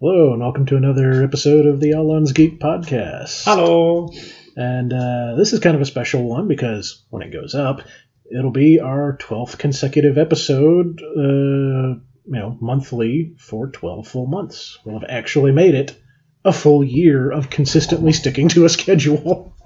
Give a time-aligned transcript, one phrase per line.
[0.00, 3.44] Hello, and welcome to another episode of the Allons Geek Podcast.
[3.44, 4.10] Hello.
[4.56, 7.82] And uh, this is kind of a special one because when it goes up,
[8.30, 14.78] it'll be our 12th consecutive episode, uh, you know, monthly for 12 full months.
[14.84, 15.96] We'll have actually made it
[16.44, 19.54] a full year of consistently sticking to a schedule.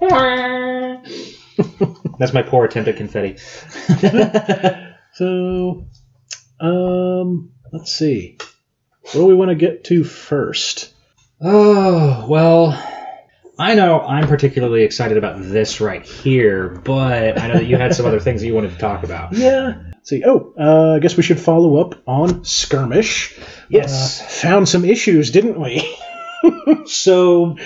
[2.19, 3.37] That's my poor attempt at confetti.
[5.11, 5.87] So,
[6.59, 8.37] um, let's see.
[9.13, 10.93] What do we want to get to first?
[11.41, 12.71] oh, well,
[13.57, 17.95] I know I'm particularly excited about this right here, but I know that you had
[17.95, 19.33] some other things that you wanted to talk about.
[19.37, 19.81] Yeah.
[19.93, 20.23] Let's see.
[20.25, 23.37] Oh, uh, I guess we should follow up on Skirmish.
[23.67, 24.21] Yes.
[24.21, 25.97] Uh, found some issues, didn't we?
[26.85, 27.57] So,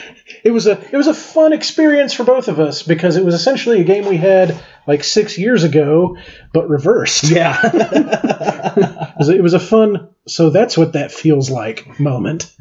[0.43, 3.35] it was a it was a fun experience for both of us because it was
[3.35, 6.17] essentially a game we had like six years ago,
[6.53, 7.23] but reversed.
[7.29, 7.59] yeah.
[9.13, 10.09] It was, it was a fun.
[10.27, 12.51] So that's what that feels like moment.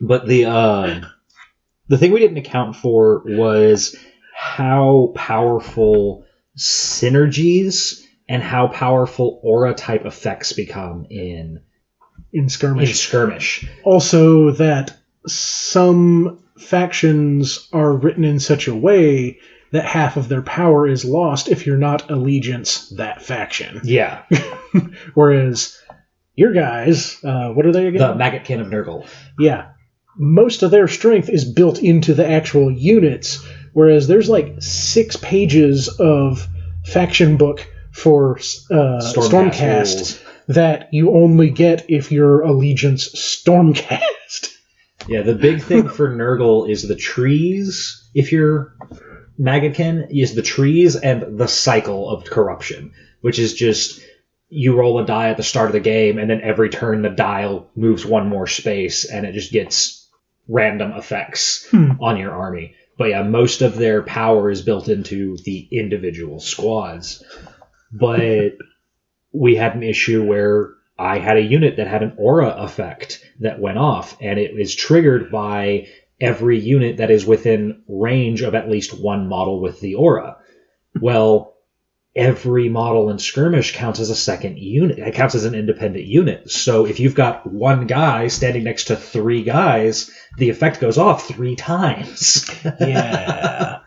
[0.00, 1.00] but the uh,
[1.88, 3.94] the thing we didn't account for was
[4.34, 6.24] how powerful
[6.56, 11.60] synergies and how powerful aura type effects become in
[12.32, 12.88] In skirmish.
[12.88, 13.58] in skirmish.
[13.60, 13.80] skirmish.
[13.84, 19.38] also that some factions are written in such a way
[19.72, 23.80] that half of their power is lost if you're not allegiance that faction.
[23.84, 24.22] Yeah,
[25.14, 25.76] Whereas
[26.34, 28.00] your guys, uh, what are they again?
[28.00, 29.06] the maggot Maggotkin of Nurgle.
[29.38, 29.68] yeah,
[30.16, 35.88] most of their strength is built into the actual units, whereas there's like six pages
[35.88, 36.46] of
[36.84, 38.36] faction book for
[38.70, 44.52] uh, Stormcast Stormcast that you only get if you're allegiance Stormcast.
[45.08, 48.08] Yeah, the big thing for Nurgle is the trees.
[48.14, 48.74] If you're
[49.38, 54.00] Maggotkin, is the trees and the cycle of corruption, which is just
[54.48, 57.08] you roll a die at the start of the game, and then every turn the
[57.08, 60.08] dial moves one more space, and it just gets
[60.48, 61.92] random effects Hmm.
[62.00, 62.74] on your army.
[62.96, 67.22] But yeah, most of their power is built into the individual squads.
[67.92, 68.56] But
[69.32, 73.60] we had an issue where I had a unit that had an aura effect that
[73.60, 75.88] went off, and it is triggered by
[76.20, 80.38] every unit that is within range of at least one model with the aura.
[81.00, 81.56] Well,
[82.16, 84.98] every model in skirmish counts as a second unit.
[84.98, 86.50] It counts as an independent unit.
[86.50, 91.28] So if you've got one guy standing next to three guys, the effect goes off
[91.28, 92.50] three times.
[92.80, 93.80] yeah.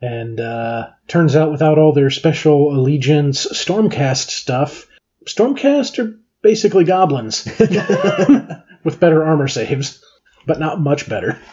[0.00, 4.86] And uh, turns out, without all their special allegiance Stormcast stuff,
[5.26, 7.44] Stormcast are basically goblins
[8.84, 10.04] with better armor saves,
[10.46, 11.38] but not much better.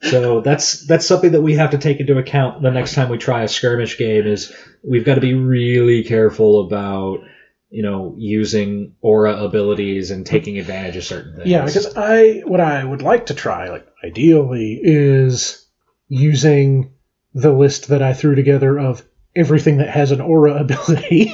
[0.00, 3.18] So that's that's something that we have to take into account the next time we
[3.18, 4.28] try a skirmish game.
[4.28, 4.52] Is
[4.84, 7.24] we've got to be really careful about
[7.68, 11.48] you know using aura abilities and taking advantage of certain things.
[11.48, 15.66] Yeah, because I what I would like to try, like ideally, is
[16.06, 16.92] using
[17.34, 21.22] the list that I threw together of everything that has an aura ability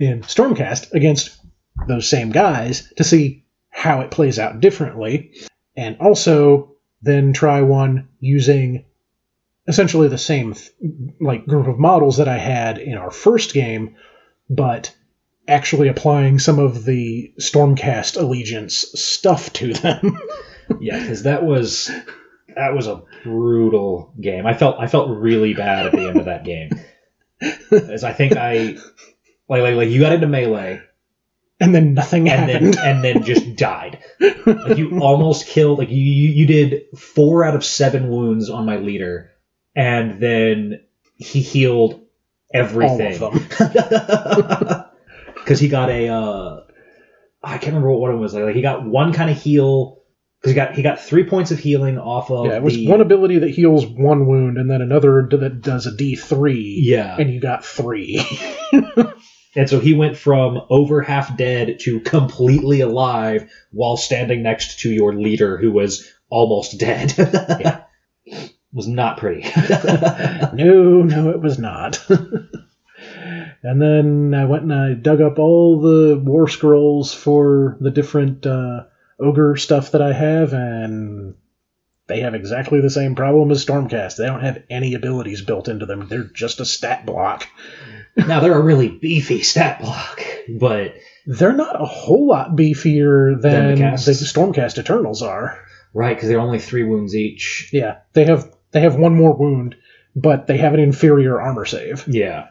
[0.00, 1.38] in Stormcast against
[1.86, 3.45] those same guys to see
[3.76, 5.32] how it plays out differently,
[5.76, 6.72] and also
[7.02, 8.86] then try one using
[9.68, 10.70] essentially the same th-
[11.20, 13.94] like group of models that I had in our first game,
[14.48, 14.94] but
[15.46, 20.18] actually applying some of the Stormcast allegiance stuff to them.
[20.80, 21.90] yeah, because that was
[22.54, 24.46] that was a brutal game.
[24.46, 26.70] I felt I felt really bad at the end of that game,
[27.70, 28.78] as I think I
[29.50, 30.80] like like like you got into melee
[31.60, 32.74] and then nothing and happened.
[32.74, 33.98] then and then just died.
[34.20, 35.78] Like you almost killed.
[35.78, 39.30] Like you you you did four out of seven wounds on my leader,
[39.74, 40.82] and then
[41.16, 42.06] he healed
[42.52, 43.18] everything
[45.34, 46.60] because he got a uh,
[47.42, 48.44] I can't remember what one it was like.
[48.44, 50.02] Like he got one kind of heal
[50.40, 52.88] because he got he got three points of healing off of Yeah, it was the
[52.88, 57.32] one ability that heals one wound, and then another that does a D3, yeah, and
[57.32, 58.22] you got three.
[59.56, 64.90] And so he went from over half dead to completely alive while standing next to
[64.90, 67.14] your leader who was almost dead.
[67.16, 67.82] Yeah.
[68.76, 69.40] was not pretty.
[70.52, 72.04] no, no, it was not.
[73.62, 78.46] and then I went and I dug up all the war scrolls for the different
[78.46, 78.84] uh,
[79.18, 81.36] ogre stuff that I have, and
[82.06, 84.18] they have exactly the same problem as Stormcast.
[84.18, 86.08] They don't have any abilities built into them.
[86.08, 87.48] They're just a stat block.
[88.16, 90.22] Now they're a really beefy stat block,
[90.58, 90.94] but
[91.26, 94.12] They're not a whole lot beefier Than than the the.
[94.12, 95.58] Stormcast Eternals are.
[95.92, 97.70] right because they're only three wounds each.
[97.72, 99.76] Yeah, they have they have one more wound,
[100.14, 102.48] but they have an inferior armor save, Yeah,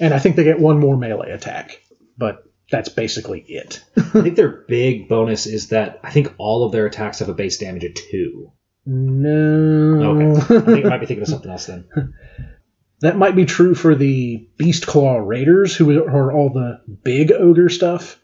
[0.00, 1.80] and I think they get one more melee attack.
[2.18, 3.84] But that's basically it.
[3.96, 7.34] I think their big bonus is that I think all of their attacks have a
[7.34, 8.50] base damage of two.
[8.86, 10.16] No.
[10.16, 10.56] Okay.
[10.56, 11.84] I think I might be thinking of something else then.
[13.00, 17.68] That might be true for the Beast Claw Raiders, who are all the big ogre
[17.68, 18.18] stuff,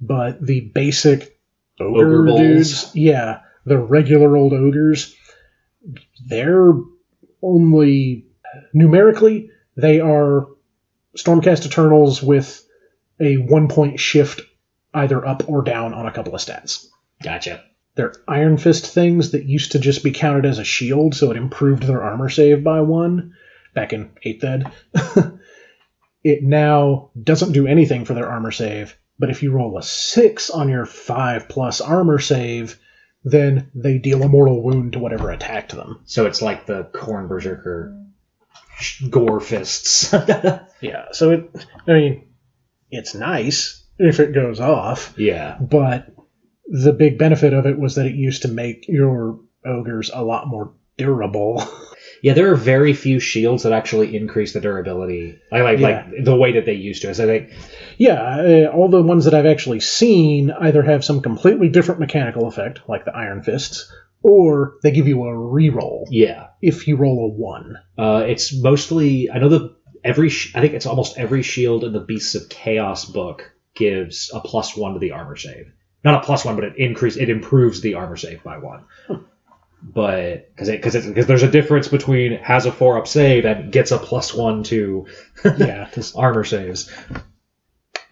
[0.00, 1.38] but the basic
[1.78, 5.14] ogre, Ogre dudes, yeah, the regular old ogres,
[6.26, 6.72] they're
[7.42, 8.26] only
[8.72, 10.46] numerically they are
[11.16, 12.66] Stormcast Eternals with
[13.20, 14.40] a one point shift
[14.94, 16.86] either up or down on a couple of stats.
[17.22, 17.62] Gotcha.
[17.94, 21.36] They're Iron Fist things that used to just be counted as a shield, so it
[21.36, 23.34] improved their armor save by one
[23.76, 24.72] back in 8th ed.
[26.24, 30.50] it now doesn't do anything for their armor save, but if you roll a 6
[30.50, 32.80] on your 5 plus armor save,
[33.22, 36.00] then they deal a mortal wound to whatever attacked them.
[36.04, 37.96] So it's like the Khorne Berserker
[39.08, 40.12] gore fists.
[40.80, 42.28] Yeah, so it, I mean,
[42.90, 45.56] it's nice if it goes off, yeah.
[45.58, 46.14] but
[46.66, 50.48] the big benefit of it was that it used to make your ogres a lot
[50.48, 51.64] more durable.
[52.22, 55.38] Yeah, there are very few shields that actually increase the durability.
[55.52, 56.06] I like Yeah.
[56.12, 57.14] like the way that they used to.
[57.14, 57.52] So I think
[57.98, 62.46] Yeah, uh, all the ones that I've actually seen either have some completely different mechanical
[62.46, 63.92] effect, like the Iron Fists,
[64.22, 66.48] or they give you a reroll yeah.
[66.62, 67.76] if you roll a one.
[67.96, 72.00] Uh, it's mostly I know the every I think it's almost every shield in the
[72.00, 75.70] Beasts of Chaos book gives a plus one to the armor save.
[76.04, 78.84] Not a plus one, but it increase it improves the armor save by one.
[79.82, 83.70] But because it because because there's a difference between has a four up save and
[83.70, 85.06] gets a plus one to
[85.58, 86.90] Yeah, armor saves.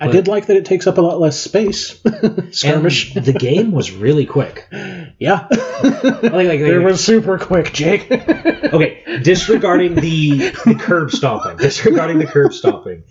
[0.00, 2.00] I did like that it takes up a lot less space.
[2.50, 3.16] Skirmish.
[3.16, 4.66] And the game was really quick.
[5.18, 5.48] yeah.
[5.84, 8.10] Like, like, it like- was super quick, Jake.
[8.10, 13.04] okay, disregarding the, the curb stomping, disregarding the curb stomping,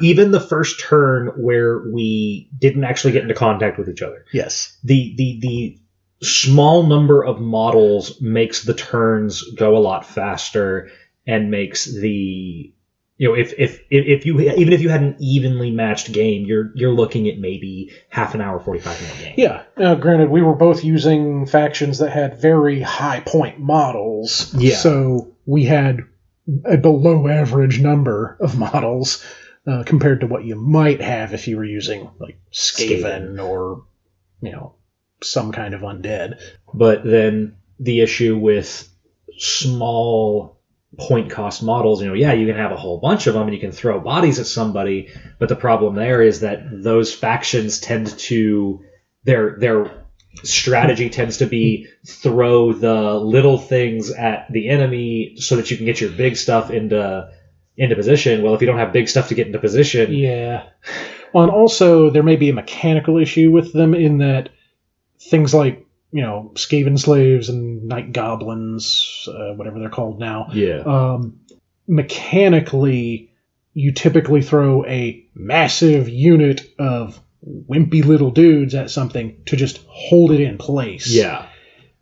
[0.00, 4.76] even the first turn where we didn't actually get into contact with each other, yes.
[4.84, 5.78] the the the
[6.22, 10.90] small number of models makes the turns go a lot faster
[11.26, 12.72] and makes the
[13.18, 16.72] you know if if if you even if you had an evenly matched game, you're
[16.74, 19.34] you're looking at maybe half an hour, forty five minute game.
[19.36, 19.62] Yeah.
[19.76, 24.54] Now, granted, we were both using factions that had very high point models.
[24.54, 24.76] Yeah.
[24.76, 26.00] So we had
[26.64, 29.24] a below average number of models
[29.66, 33.84] uh, compared to what you might have if you were using like Skaven or,
[34.40, 34.74] you know,
[35.24, 36.40] some kind of undead.
[36.72, 38.88] But then the issue with
[39.38, 40.58] small
[40.98, 43.54] point cost models, you know, yeah, you can have a whole bunch of them and
[43.54, 45.08] you can throw bodies at somebody,
[45.38, 48.84] but the problem there is that those factions tend to
[49.24, 50.04] their their
[50.44, 55.86] strategy tends to be throw the little things at the enemy so that you can
[55.86, 57.30] get your big stuff into
[57.76, 58.42] into position.
[58.42, 60.64] Well, if you don't have big stuff to get into position, Yeah.
[61.32, 64.50] Well, and also there may be a mechanical issue with them in that
[65.28, 70.80] things like you know Skaven slaves and night goblins, uh, whatever they're called now, yeah.
[70.80, 71.40] um,
[71.86, 73.32] mechanically
[73.74, 80.30] you typically throw a massive unit of wimpy little dudes at something to just hold
[80.30, 81.08] it in place.
[81.08, 81.46] Yeah.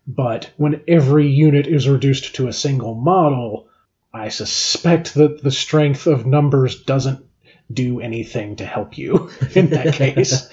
[0.06, 3.68] But when every unit is reduced to a single model,
[4.12, 7.24] I suspect that the strength of numbers doesn't
[7.72, 10.50] do anything to help you in that case.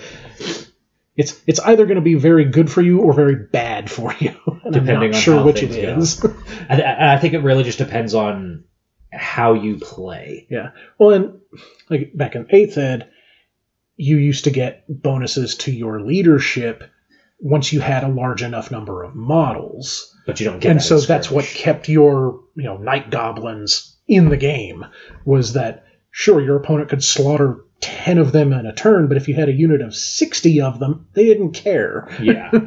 [1.18, 4.36] It's it's either going to be very good for you or very bad for you.
[4.68, 5.98] And I'm Depending not on sure which it go.
[5.98, 6.26] is.
[6.70, 8.66] I, I I think it really just depends on
[9.14, 10.46] how you play.
[10.50, 10.72] Yeah.
[11.00, 11.40] Well, and
[11.90, 13.10] like back in eighth ed,
[13.96, 16.84] you used to get bonuses to your leadership
[17.40, 21.00] once you had a large enough number of models, But you don't get and so
[21.00, 24.86] that's what kept your you know night goblins in the game
[25.24, 29.28] was that sure your opponent could slaughter ten of them in a turn, but if
[29.28, 32.08] you had a unit of sixty of them, they didn't care.
[32.22, 32.52] Yeah.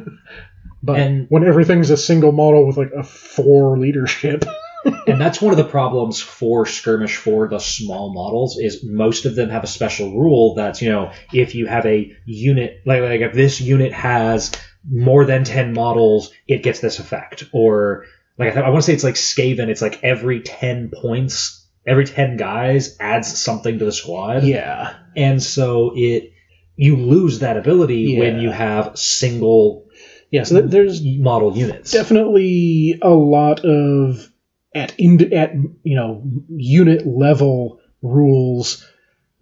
[0.83, 4.45] But And- when everything's a single model with like a four leadership,
[5.07, 9.35] and that's one of the problems for skirmish for the small models is most of
[9.35, 13.21] them have a special rule that's you know if you have a unit like like
[13.21, 14.51] if this unit has
[14.89, 18.05] more than 10 models it gets this effect or
[18.39, 22.05] like I, I want to say it's like Skaven it's like every 10 points every
[22.05, 26.31] 10 guys adds something to the squad yeah, and so it
[26.75, 29.87] you lose that ability when you have single
[30.31, 30.43] yeah.
[30.43, 34.27] So th- there's model units definitely a lot of
[34.73, 35.53] at in, at
[35.83, 38.87] you know unit level rules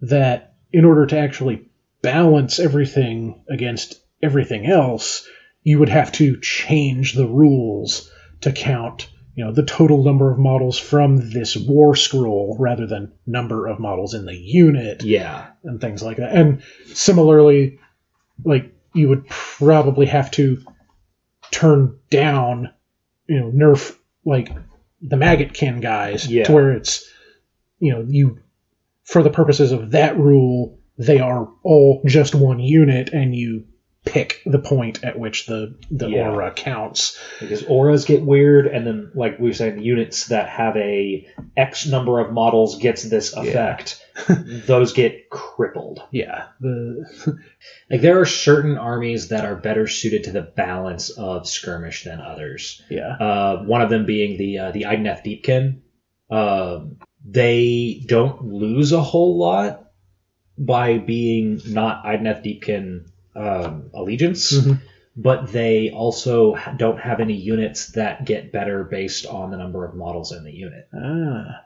[0.00, 1.68] that in order to actually
[2.02, 5.26] balance everything against everything else
[5.62, 8.10] you would have to change the rules
[8.40, 13.12] to count you know the total number of models from this war scroll rather than
[13.26, 15.48] number of models in the unit Yeah.
[15.64, 16.34] and things like that.
[16.34, 16.62] And
[16.94, 17.78] similarly,
[18.44, 20.62] like you would probably have to
[21.52, 22.72] turn down,
[23.26, 24.50] you know, nerf like
[25.00, 26.44] the maggotkin guys Yeah.
[26.44, 27.08] to where it's,
[27.78, 28.38] you know, you
[29.04, 33.64] for the purposes of that rule, they are all just one unit, and you
[34.04, 36.30] pick the point at which the the Yeah.
[36.30, 37.18] aura counts.
[37.38, 41.26] Because auras get weird, and then, like we were saying, units that have a
[41.56, 44.04] X number of models gets this effect.
[44.66, 46.02] those get crippled.
[46.10, 47.04] Yeah, the
[47.90, 52.20] Like there are certain armies that are better suited to the balance of skirmish than
[52.20, 52.82] others.
[52.90, 55.80] yeah Uh, one of them being the uh, the Idoneth Deepkin.
[56.30, 59.90] Um, they don't lose a whole lot
[60.56, 64.80] by being not Idoneth Deepkin um, allegiance, Mhm.
[65.16, 69.94] but they also don't have any units that get better based on the number of
[69.94, 70.88] models in the unit.
[70.94, 71.64] ah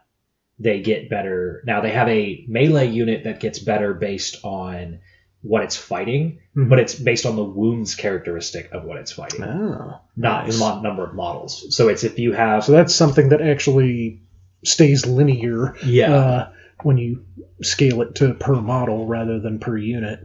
[0.59, 1.81] They get better now.
[1.81, 4.99] They have a melee unit that gets better based on
[5.41, 6.69] what it's fighting, Mhm.
[6.69, 9.99] but it's based on the wounds characteristic of what it's fighting, oh.
[10.15, 10.57] not nice.
[10.59, 11.67] the number of models.
[11.75, 14.21] So it's if you have So that's something that actually
[14.63, 16.49] stays linear yeah uh,
[16.83, 17.25] when you
[17.61, 20.19] scale it to per model rather than per unit.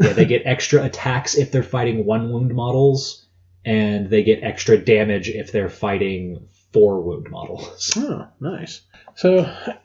[0.00, 3.26] Yeah they get extra attacks if they're fighting one wound models,
[3.64, 7.92] and they get extra damage if they're fighting four wound models.
[7.96, 8.82] Oh, nice.
[9.16, 9.36] So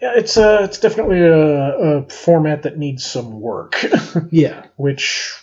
[0.01, 3.83] yeah, it's uh, it's definitely a, a format that needs some work,
[4.31, 4.67] Yeah.
[4.77, 5.33] which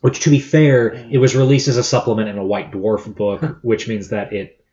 [0.00, 3.58] Which, to be fair, it was released as a supplement in a White Dwarf book,
[3.62, 4.64] which means that it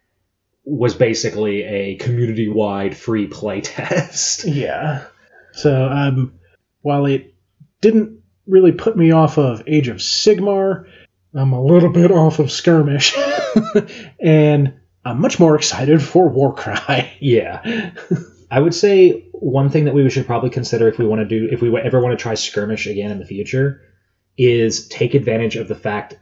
[0.63, 4.43] was basically a community-wide free play test.
[4.45, 5.05] yeah.
[5.53, 6.33] So um,
[6.81, 7.33] while it
[7.81, 10.85] didn't really put me off of Age of Sigmar,
[11.33, 13.15] I'm a little bit off of Skirmish,
[14.19, 14.73] and
[15.05, 17.09] I'm much more excited for Warcry.
[17.19, 17.91] Yeah.
[18.51, 21.47] I would say one thing that we should probably consider if we want to do,
[21.49, 23.81] if we ever want to try skirmish again in the future,
[24.37, 26.17] is take advantage of the fact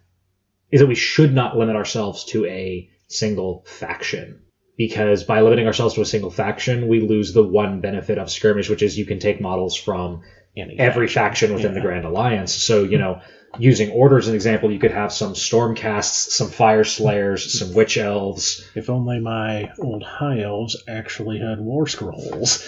[0.72, 4.42] is that we should not limit ourselves to a single faction.
[4.78, 8.70] Because by limiting ourselves to a single faction, we lose the one benefit of skirmish,
[8.70, 10.22] which is you can take models from
[10.58, 12.54] every faction within the Grand Alliance.
[12.54, 13.22] So, you know,
[13.58, 18.68] using Order as an example, you could have some Stormcasts, some Fyreslayers, some Witch Elves,
[18.76, 22.68] If only my old high elves actually had war scrolls.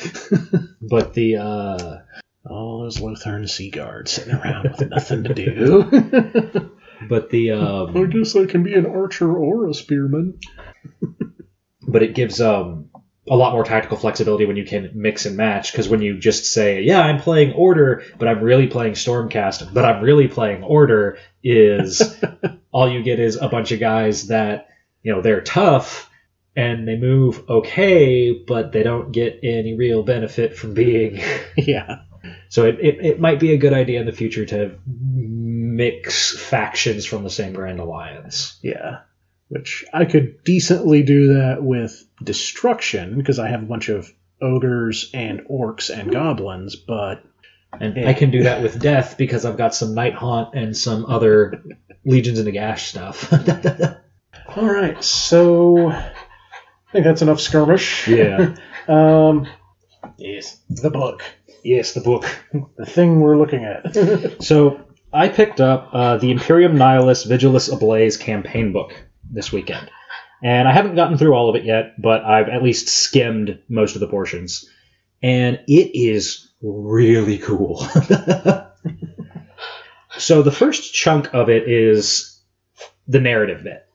[0.80, 1.98] but the uh,
[2.48, 6.70] All those Lothern Sea Guards sitting around with nothing to do.
[7.08, 10.38] but the I um, guess I can be an archer or a spearman.
[11.82, 12.89] but it gives um
[13.30, 16.52] a lot more tactical flexibility when you can mix and match because when you just
[16.52, 21.16] say yeah i'm playing order but i'm really playing stormcast but i'm really playing order
[21.42, 22.02] is
[22.72, 24.68] all you get is a bunch of guys that
[25.02, 26.10] you know they're tough
[26.56, 31.22] and they move okay but they don't get any real benefit from being
[31.56, 32.02] yeah.
[32.48, 37.06] so it, it, it might be a good idea in the future to mix factions
[37.06, 38.98] from the same grand alliance Yeah.
[39.50, 45.10] Which I could decently do that with destruction because I have a bunch of ogres
[45.12, 47.22] and orcs and goblins, but
[47.78, 48.08] And Yeah.
[48.08, 51.62] I can do that with death because I've got some Night Haunt and some other
[52.04, 53.30] Legions in the gash stuff.
[54.56, 55.02] all right.
[55.04, 56.12] So I
[56.92, 58.08] think that's enough skirmish.
[58.08, 58.54] yeah.
[58.88, 59.46] Um.
[60.16, 60.58] Yes.
[60.68, 61.22] The book.
[61.62, 62.24] Yes, the book.
[62.76, 64.42] The thing we're looking at.
[64.42, 64.80] So
[65.12, 68.94] I picked up uh, the Imperium Nihilus Vigilus Ablaze campaign book
[69.30, 69.90] this weekend.
[70.42, 73.94] And I haven't gotten through all of it yet, but I've at least skimmed most
[73.94, 74.68] of the portions.
[75.22, 77.78] And it is really cool.
[80.18, 82.40] so the first chunk of it is
[83.06, 83.86] the narrative bit.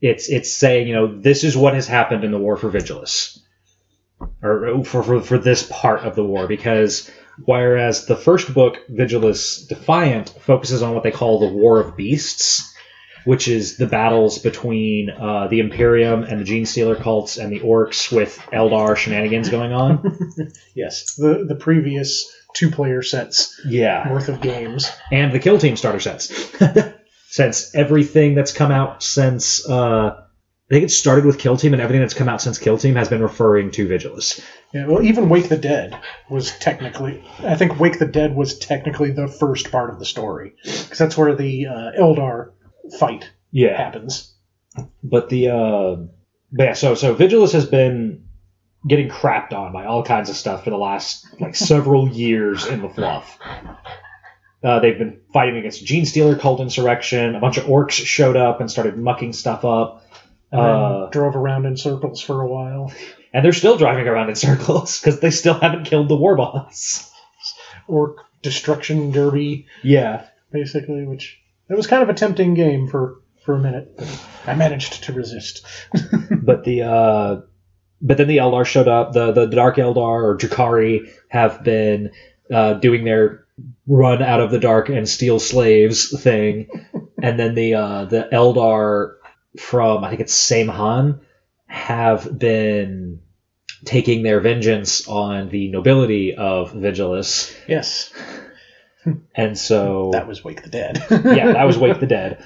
[0.00, 3.38] It's it's saying, you know, this is what has happened in the war for Vigilus.
[4.40, 7.10] Or for, for, for this part of the war, because
[7.44, 12.71] Whereas the first book, Vigilus Defiant, focuses on what they call the War of Beasts,
[13.24, 17.60] which is the battles between uh, the Imperium and the Gene Stealer cults and the
[17.60, 20.52] Orcs with Eldar shenanigans going on.
[20.74, 21.14] yes.
[21.14, 24.12] The the previous two player sets yeah.
[24.12, 24.90] worth of games.
[25.10, 26.32] And the Kill Team starter sets.
[27.32, 29.68] since everything that's come out since.
[29.68, 30.18] Uh,
[30.70, 32.94] I think it started with Kill Team, and everything that's come out since Kill Team
[32.94, 34.40] has been referring to Vigilus.
[34.72, 35.98] Yeah, well, even Wake the Dead
[36.30, 37.22] was technically.
[37.40, 41.16] I think Wake the Dead was technically the first part of the story because that's
[41.16, 42.52] where the uh, Eldar
[42.98, 43.76] fight Yeah.
[43.76, 44.34] happens.
[45.02, 45.96] But the uh,
[46.52, 48.24] but yeah, so so Vigilus has been
[48.88, 52.82] getting crapped on by all kinds of stuff for the last like several years in
[52.82, 53.38] the fluff.
[54.62, 57.34] Uh, they've been fighting against Gene Stealer cult insurrection.
[57.34, 60.06] A bunch of orcs showed up and started mucking stuff up.
[60.52, 62.92] Uh, drove around in circles for a while.
[63.32, 67.10] and they're still driving around in circles because they still haven't killed the war boss.
[67.88, 70.26] Orc destruction derby, Yeah.
[70.52, 71.40] basically, which
[71.72, 75.12] it was kind of a tempting game for, for a minute, but I managed to
[75.12, 75.64] resist.
[76.42, 77.40] but the uh
[78.02, 79.12] but then the Eldar showed up.
[79.12, 82.10] The the Dark Eldar or Drukhari have been
[82.52, 83.46] uh, doing their
[83.86, 86.68] run out of the dark and steal slaves thing,
[87.22, 89.14] and then the uh, the Eldar
[89.58, 91.20] from I think it's Saim-Hann
[91.66, 93.20] have been
[93.84, 98.12] taking their vengeance on the nobility of Vigilus, yes,
[99.34, 101.04] and so that was Wake the Dead.
[101.10, 102.44] yeah, that was Wake the Dead.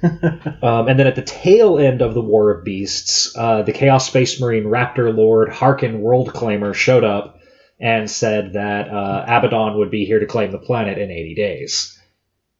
[0.00, 4.06] Um, and then at the tail end of the War of Beasts, uh, the Chaos
[4.06, 7.40] Space Marine Raptor Lord Haarken World Claimer showed up
[7.80, 11.98] and said that uh, Abaddon would be here to claim the planet in 80 days.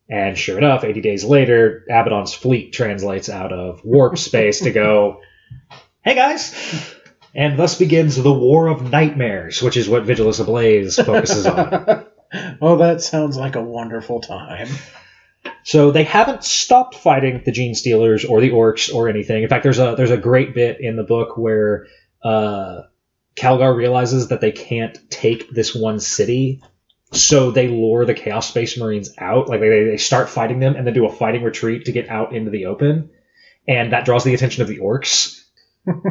[0.08, 5.20] And sure enough, 80 days later, Abaddon's fleet translates out of warp space to go,
[6.02, 6.54] hey guys!
[7.34, 12.06] And thus begins the War of Nightmares, which is what Vigilus Ablaze focuses on.
[12.60, 14.68] oh, that sounds like a wonderful time.
[15.62, 19.42] So they haven't stopped fighting the Gene Stealers or the Orcs or anything.
[19.42, 21.86] In fact, there's a there's a great bit in the book where
[22.22, 22.82] uh,
[23.36, 26.62] Calgar realizes that they can't take this one city,
[27.12, 29.48] so they lure the Chaos Space Marines out.
[29.48, 32.34] Like they, they start fighting them and then do a fighting retreat to get out
[32.34, 33.10] into the open,
[33.66, 35.37] and that draws the attention of the Orcs.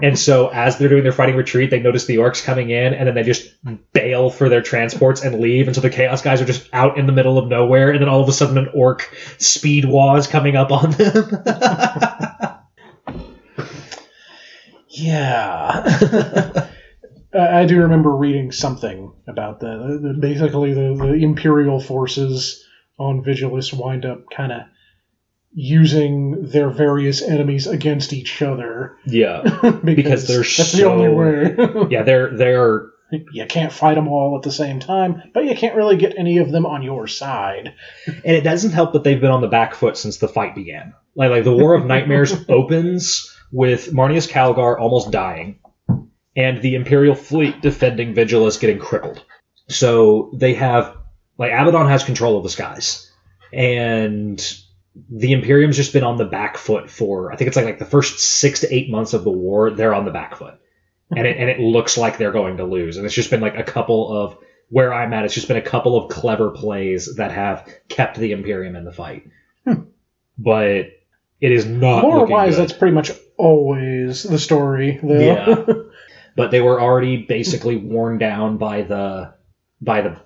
[0.02, 3.08] And so as they're doing their fighting retreat, they notice the orcs coming in, and
[3.08, 3.50] then they just
[3.94, 5.68] bail for their transports and leave.
[5.68, 8.10] And so the chaos guys are just out in the middle of nowhere, and then
[8.10, 11.44] all of a sudden an orc speed was coming up on them.
[14.98, 16.68] Yeah.
[17.34, 20.18] I do remember reading something about that.
[20.20, 22.66] Basically, the, the Imperial forces
[22.98, 24.62] on Vigilus wind up kind of
[25.54, 31.10] using their various enemies against each other yeah, because, Because they're that's the so- only
[31.10, 31.88] way.
[31.90, 32.88] yeah, they're they're
[33.32, 36.40] you can't fight them all at the same time, but you can't really get any
[36.40, 37.74] of them on your side.
[38.06, 40.94] and it doesn't help that they've been on the back foot since the fight began.
[41.16, 45.60] Like like the War of Nightmares opens with Marneus Calgar almost dying,
[46.36, 49.24] and the Imperial fleet defending Vigilus getting crippled.
[49.70, 50.98] So they have
[51.38, 53.10] like Abaddon has control of the skies,
[53.54, 54.38] and
[55.10, 57.86] the Imperium's just been on the back foot for I think it's like like the
[57.86, 59.72] first six to eight months of the war.
[59.72, 60.60] They're on the back foot,
[61.16, 62.98] and it and it looks like they're going to lose.
[62.98, 64.38] And it's just been like a couple of
[64.70, 65.26] where I'm at.
[65.26, 68.92] It's just been a couple of clever plays that have kept the Imperium in the
[68.92, 69.30] fight,
[69.66, 69.84] hmm.
[70.38, 70.92] but
[71.40, 72.62] it is not More wise, good.
[72.62, 75.00] that's pretty much always the story.
[75.02, 75.20] Though.
[75.20, 75.66] Yeah.
[76.36, 79.34] but they were already basically worn down by the
[79.82, 80.18] by the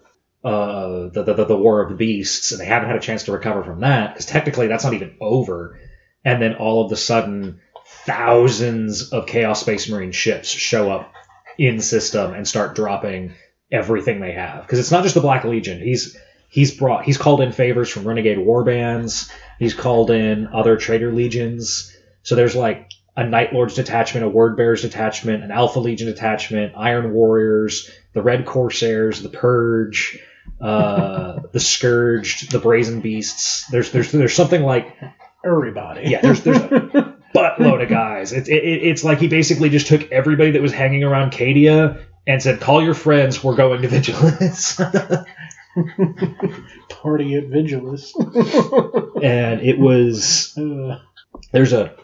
[0.44, 3.32] uh the, the the war of the beasts and they haven't had a chance to
[3.32, 5.80] recover from that because technically that's not even over.
[6.24, 7.60] And then all of a sudden
[8.06, 11.14] thousands of chaos space marine ships show up
[11.58, 13.34] in system and start dropping
[13.72, 14.62] everything they have.
[14.62, 15.82] Because it's not just the black legion.
[15.82, 16.18] He's
[16.50, 19.32] he's brought he's called in favors from renegade warbands.
[19.60, 21.96] He's called in other traitor legions.
[22.24, 26.74] So there's like a Night Lords detachment, a Word Bearers detachment, an Alpha Legion detachment,
[26.78, 30.20] Iron Warriors, the Red Corsairs, the Purge,
[30.62, 33.66] uh, the Scourged, the Brazen Beasts.
[33.72, 34.96] There's there's there's something like
[35.44, 36.10] Everybody.
[36.10, 38.32] yeah, there's there's a buttload of guys.
[38.32, 42.04] It's it, it- it's like he basically just took everybody that was hanging around Cadia
[42.28, 43.44] and said, "Call your friends.
[43.44, 44.76] We're going to Vigilance."
[46.90, 48.12] Party at Vigilus.
[49.24, 51.00] and it was Uh,
[51.52, 51.96] there's a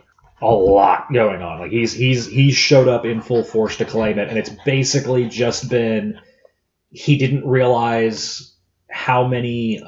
[0.41, 1.59] a lot going on.
[1.59, 5.27] Like he's he's he's showed up in full force to claim it, and it's basically
[5.27, 6.19] just been
[6.89, 8.53] he didn't realize
[8.89, 9.81] how many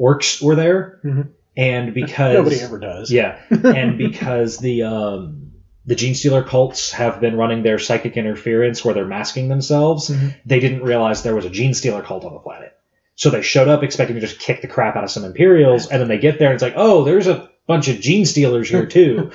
[0.00, 1.28] orcs were there, Mhm.
[1.56, 3.10] and because nobody ever does.
[3.10, 5.52] yeah, and because the um,
[5.84, 10.34] the gene stealer cults have been running their psychic interference where they're masking themselves, Mhm.
[10.46, 12.72] they didn't realize there was a gene stealer cult on the planet.
[13.14, 16.00] So they showed up expecting to just kick the crap out of some Imperials, and
[16.00, 18.86] then they get there and it's like, oh, there's a bunch of gene stealers here
[18.98, 19.30] too.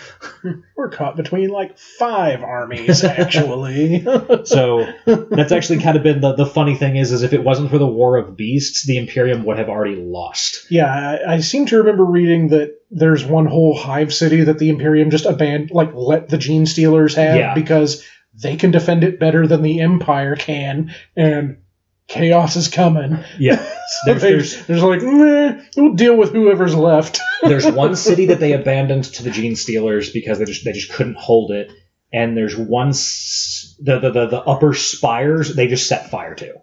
[0.76, 4.04] We're caught between like five armies, actually.
[4.46, 7.70] so that's actually kind of been the, the funny thing is is if it wasn't
[7.70, 10.68] for the War of Beasts, the Imperium would have already lost.
[10.70, 14.70] yeah, I, I seem to remember reading that there's one whole hive city that the
[14.70, 17.54] Imperium just abandoned, like let the Gene Stealers have Yeah.
[17.54, 21.58] because they can defend it better than the Empire can, and
[22.08, 23.24] chaos is coming.
[23.40, 23.64] Yeah.
[23.90, 27.22] So There's- they, there's- there's like, meh, we'll deal with whoever's left.
[27.42, 30.92] there's one city that they abandoned to the gene stealers because they just they just
[30.92, 31.72] couldn't hold it
[32.12, 36.56] and there's one s- the the, the, the upper spires they just set fire to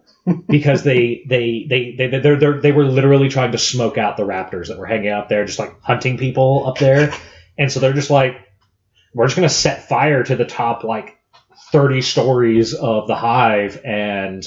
[0.51, 4.23] because they they they they they're, they're, they were literally trying to smoke out the
[4.27, 7.11] raptors that were hanging out there just like hunting people up there
[7.57, 8.37] and so they're just like
[9.15, 11.17] we're just going to set fire to the top like
[11.73, 14.47] 30 stories of the hive and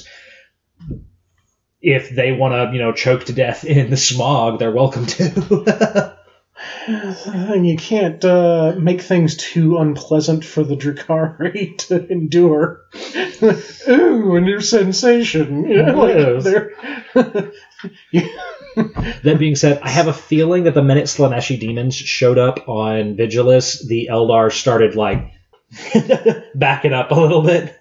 [1.81, 6.15] if they want to you know choke to death in the smog they're welcome to
[6.87, 12.81] And you can't uh, make things too unpleasant for the Drukhari to endure.
[13.87, 15.69] Ooh, a new sensation.
[15.69, 15.93] You know,
[17.13, 17.53] like,
[19.23, 23.15] that being said i have a feeling that the minute Slaaneshi demons showed up on
[23.15, 25.31] vigilus the eldar started like
[26.55, 27.75] backing up a little bit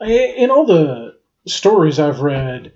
[0.00, 1.11] In all the
[1.46, 2.72] stories I've read,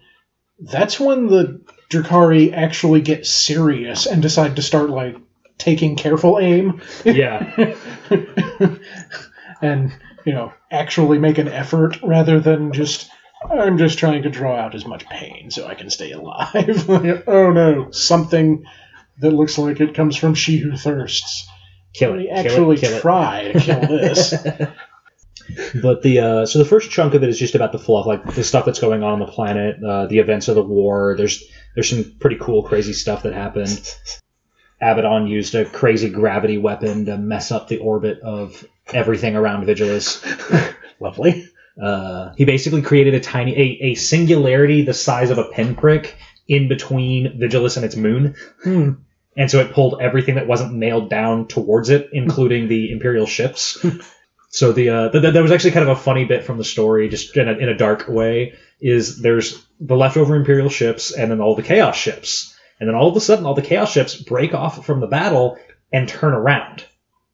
[0.59, 5.17] that's when the Drukhari actually get serious and decide to start like
[5.59, 7.75] taking careful aim yeah
[9.63, 9.91] and
[10.27, 13.11] you know actually make an effort rather than just
[13.51, 16.89] I'm just trying to draw out as much pain so I can stay alive.
[17.27, 18.65] oh no, something
[19.21, 21.47] that looks like it comes from She Who Thirsts.
[21.93, 23.01] kill it kill it, actually kill it.
[23.01, 24.35] try to kill this.
[25.83, 28.35] But the uh, so the first chunk of it is just about the fluff, like
[28.35, 31.15] the stuff that's going on on the planet, uh, the events of the war.
[31.17, 33.95] There's there's some pretty cool, crazy stuff that happened.
[34.81, 40.23] Abaddon used a crazy gravity weapon to mess up the orbit of everything around Vigilus.
[41.01, 41.49] Lovely.
[41.81, 46.17] Uh, he basically created a tiny a, a singularity the size of a pinprick
[46.49, 48.35] in between Vigilus and its moon.
[48.63, 48.93] Hmm.
[49.37, 53.85] And so it pulled everything that wasn't nailed down towards it, including the Imperial ships.
[54.57, 56.65] so the uh, th- th- that was actually kind of a funny bit from the
[56.65, 58.55] story, just in a, in a dark way.
[58.81, 63.11] Is there's the leftover Imperial ships and then all the Chaos ships, and then all
[63.11, 65.59] of a sudden all the Chaos ships break off from the battle
[65.93, 66.87] and turn around,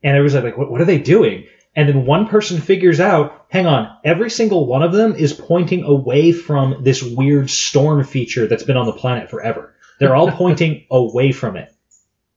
[0.02, 1.46] and it was like, what, what are they doing?
[1.76, 5.84] And then one person figures out, hang on, every single one of them is pointing
[5.84, 9.76] away from this weird storm feature that's been on the planet forever.
[10.00, 11.71] They're all pointing away from it.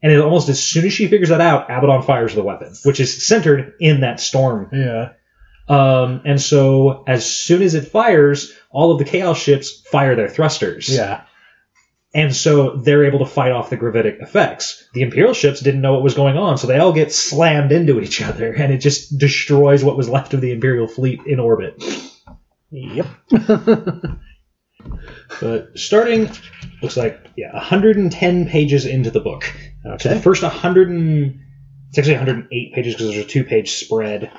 [0.01, 2.99] And it, almost as soon as she figures that out, Abaddon fires the weapon, which
[2.99, 4.69] is centered in that storm.
[4.71, 5.13] Yeah.
[5.67, 10.29] Um, and so as soon as it fires, all of the Chaos ships fire their
[10.29, 10.89] thrusters.
[10.89, 11.23] Yeah.
[12.13, 14.87] And so they're able to fight off the gravitic effects.
[14.93, 17.99] The Imperial ships didn't know what was going on, so they all get slammed into
[17.99, 21.83] each other, and it just destroys what was left of the Imperial fleet in orbit.
[22.71, 23.07] Yep.
[25.41, 26.29] But starting,
[26.81, 29.43] looks like, yeah, 110 pages into the book.
[29.83, 30.19] So the Okay.
[30.21, 31.39] first 100 and,
[31.89, 34.31] it's actually 108 pages because there's a two page spread.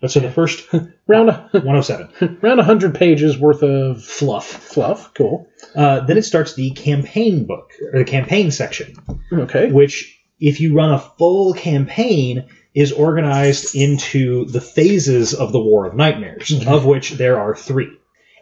[0.00, 0.66] But so the first
[1.06, 4.46] Round a, 107, round hundred pages worth of fluff.
[4.46, 5.12] fluff.
[5.14, 5.48] Cool.
[5.74, 8.94] Uh, then it starts the campaign book, or the campaign section.
[9.32, 9.70] Okay.
[9.70, 15.86] which if you run a full campaign is organized into the phases of the war
[15.86, 16.66] of nightmares Mhm.
[16.66, 17.90] of which there are three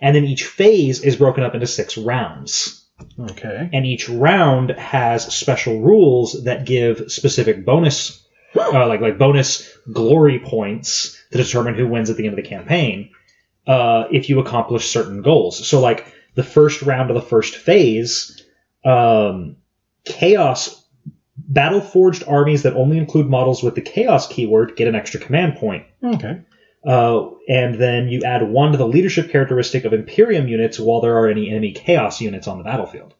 [0.01, 2.80] and then each phase is broken up into six rounds
[3.19, 3.69] Okay.
[3.73, 8.25] and each round has special rules that give specific bonus
[8.57, 12.49] uh, like like bonus glory points to determine who wins at the end of the
[12.49, 13.11] campaign
[13.67, 18.43] uh, if you accomplish certain goals so like the first round of the first phase
[18.85, 19.57] um,
[20.05, 20.85] chaos
[21.37, 25.57] battle forged armies that only include models with the chaos keyword get an extra command
[25.57, 26.41] point Okay.
[26.85, 31.17] Uh, and then you add one to the leadership characteristic of Imperium units while there
[31.19, 33.15] are any enemy Chaos units on the battlefield.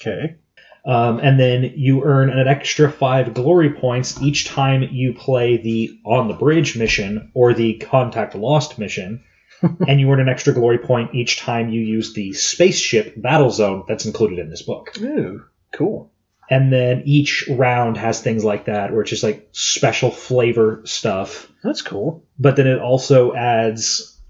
[0.00, 0.36] Okay.
[0.84, 6.00] Um, and then you earn an extra five glory points each time you play the
[6.04, 9.24] On the Bridge mission or the Contact Lost mission.
[9.88, 13.84] and you earn an extra glory point each time you use the spaceship battle zone
[13.86, 14.92] that's included in this book.
[15.00, 15.44] Ooh.
[15.72, 16.11] Cool.
[16.52, 21.50] And then each round has things like that where it's just like special flavor stuff
[21.64, 22.24] That's cool.
[22.38, 24.20] but then it also adds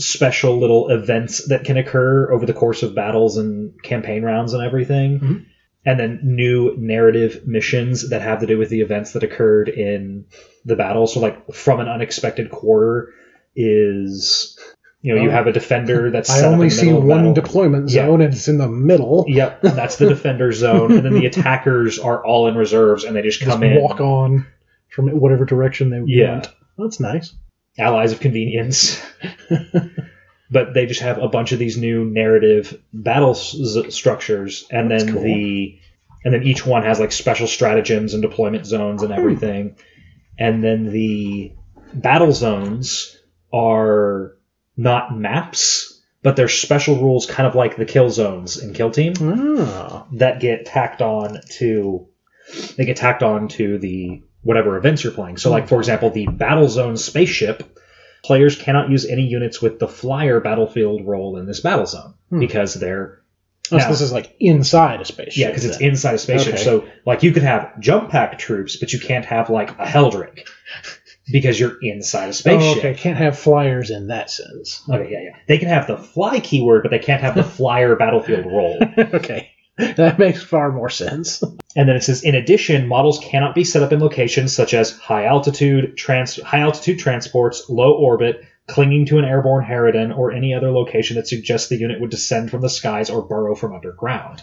[0.00, 4.62] special little events that can occur over the course of battles and campaign rounds and
[4.62, 5.20] everything.
[5.20, 5.44] Mhm.
[5.86, 10.24] And then new narrative missions that have to do with the events that occurred in
[10.64, 11.06] the battle.
[11.06, 13.10] So, like, from an unexpected quarter
[13.56, 14.58] is,
[15.00, 15.32] you know, you Oh.
[15.32, 16.28] have a defender that's.
[16.30, 17.34] I set up in only see one battle.
[17.34, 18.06] deployment Yeah.
[18.06, 19.24] zone, and it's in the middle.
[19.28, 23.22] Yep, that's the defender zone, and then the attackers are all in reserves, and they
[23.22, 23.80] just Just come in.
[23.80, 24.46] walk on
[24.88, 26.32] from whatever direction they Yeah.
[26.32, 26.48] want.
[26.78, 27.34] That's nice.
[27.78, 29.00] allies of convenience.
[30.50, 33.56] but they just have a bunch of these new narrative battle s-
[33.90, 35.22] structures, and That's then cool.
[35.22, 35.78] the
[36.24, 39.18] and then each one has like special stratagems and deployment zones and hmm.
[39.18, 39.76] everything.
[40.38, 41.52] And then the
[41.94, 43.16] battle zones
[43.52, 44.32] are
[44.78, 49.12] not maps, but they're special rules, kind of like the kill zones in Kill Team
[49.20, 50.06] Ah.
[50.12, 52.06] that get tacked on to
[52.78, 55.36] they get tacked on to the whatever events you're playing.
[55.36, 57.62] So like for example, the battle zone spaceship
[58.24, 62.38] players cannot use any units with the flyer battlefield role in this battle zone Hmm.
[62.40, 63.20] because they're
[63.70, 65.36] Oh, so this is like inside a spaceship.
[65.36, 66.54] yeah, because it's inside a spaceship.
[66.54, 66.62] Okay.
[66.64, 70.46] So like you could have jump pack troops, but you can't have like a Heldrake.
[71.30, 72.78] Because you're inside a Oh, spaceship.
[72.78, 74.82] okay, can't have flyers in that sense.
[74.88, 75.36] Okay, yeah, yeah.
[75.46, 78.78] They can have the fly keyword, but they can't have the flyer battlefield role.
[78.98, 81.42] okay, that makes far more sense.
[81.76, 84.96] And then it says, in addition, models cannot be set up in locations such as
[84.96, 90.54] high altitude, trans- high altitude transports, low orbit, clinging to an airborne Harridan, or any
[90.54, 94.42] other location that suggests the unit would descend from the skies or burrow from underground.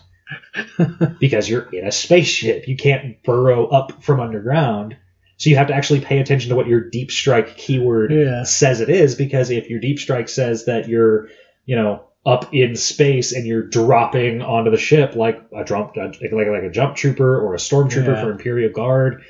[1.19, 4.98] because you're in a spaceship, you can't burrow up from underground.
[5.38, 8.43] So you have to actually pay attention to what your deep strike keyword Yeah.
[8.43, 11.28] says it is because if your deep strike says that you're,
[11.65, 16.19] you know, up in space and you're dropping onto the ship like a jump like
[16.32, 18.21] like, a jump trooper or a stormtrooper Yeah.
[18.24, 19.24] for Imperial Guard,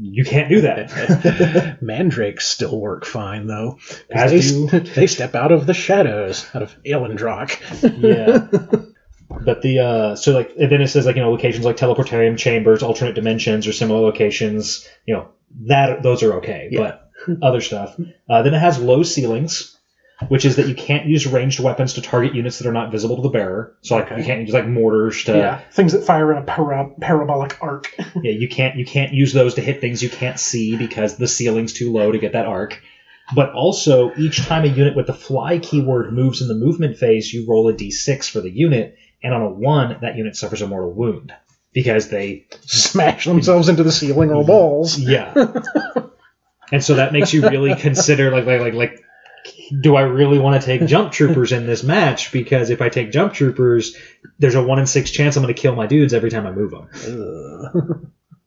[0.00, 1.78] you can't do that.
[1.82, 3.78] Mandrakes still work fine though.
[4.10, 7.56] As they, do- they step out of the shadows, out of Aelindrach.
[8.02, 8.82] yeah.
[9.44, 12.36] But the uh, so like and then it says like you know locations like teleportarium
[12.36, 14.86] chambers, alternate dimensions, or similar locations.
[15.06, 15.28] You know
[15.66, 16.78] that those are okay, Yeah.
[17.26, 17.98] but other stuff.
[18.28, 19.76] Uh, then it has low ceilings,
[20.28, 23.16] which is that you can't use ranged weapons to target units that are not visible
[23.16, 23.76] to the bearer.
[23.82, 26.90] So like you can't use like mortars to yeah, things that fire in a para-
[27.00, 27.94] parabolic arc.
[28.22, 31.28] Yeah, you can't you can't use those to hit things you can't see because the
[31.28, 32.80] ceiling's too low to get that arc.
[33.34, 37.30] But also, each time a unit with the fly keyword moves in the movement phase,
[37.32, 40.66] you roll a d6 for the unit, and on a one, that unit suffers a
[40.66, 41.32] mortal wound
[41.72, 44.98] because they Smash themselves into the ceiling or walls.
[44.98, 45.34] yeah.
[46.72, 49.04] and so that makes you really consider like like like like
[49.80, 52.32] do I really want to take jump troopers in this match?
[52.32, 53.96] Because if I take jump troopers,
[54.38, 56.50] there's a one in six chance I'm going to kill my dudes every time I
[56.50, 56.88] move them.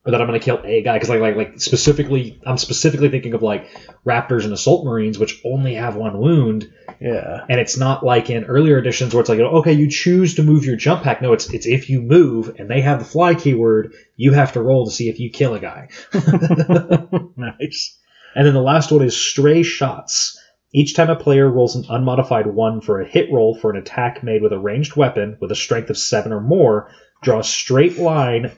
[0.04, 3.10] Or that I'm going to kill a guy because like like like specifically I'm specifically
[3.10, 3.68] thinking of like
[4.04, 7.46] Raptors and Assault Marines which only have one wound yeah.
[7.50, 10.66] and it's not like in earlier editions where it's like okay you choose to move
[10.66, 13.94] your jump pack no it's it's if you move and they have the fly keyword
[14.16, 15.90] you have to roll to see if you kill a guy
[17.36, 17.98] nice.
[18.36, 20.38] and then the last one is stray shots
[20.74, 24.24] each time a player rolls an unmodified one for a hit roll for an attack
[24.24, 26.90] made with a ranged weapon with a strength of seven or more,
[27.22, 28.52] draw a straight line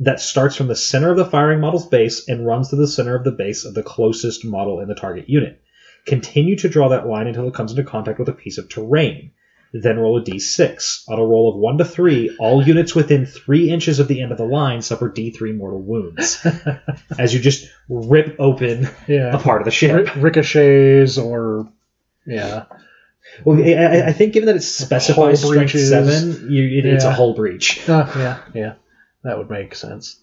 [0.00, 3.14] that starts from the center of the firing model's base and runs to the center
[3.14, 5.60] of the base of the closest model in the target unit.
[6.08, 9.32] Continue to draw that line until it comes into contact with a piece of terrain.
[9.74, 11.04] Then roll a d6.
[11.10, 14.32] On a roll of 1 to 3, all units within 3 inches of the end
[14.32, 16.44] of the line suffer d3 mortal wounds.
[17.18, 20.14] As you just rip open a part of the ship.
[20.16, 21.68] Ri- ricochets or
[22.26, 22.64] yeah.
[23.44, 25.90] Well, I, I- I think given that it specifies Hull strength breaches.
[25.90, 27.14] seven, you, it, it's a Yeah.
[27.14, 27.86] hull breach.
[27.88, 28.74] Oh, yeah, yeah.
[29.24, 30.18] That would make sense.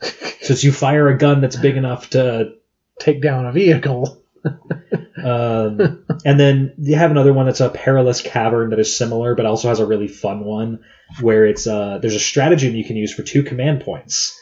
[0.00, 2.52] So it's you fire a gun that's big enough to,
[3.00, 4.22] Take down a vehicle.
[5.24, 9.46] Um, and then you have another one that's a perilous cavern that is similar, but
[9.46, 10.84] also has a really fun one
[11.20, 14.38] where it's uh, there's a stratagem you can use for two command points,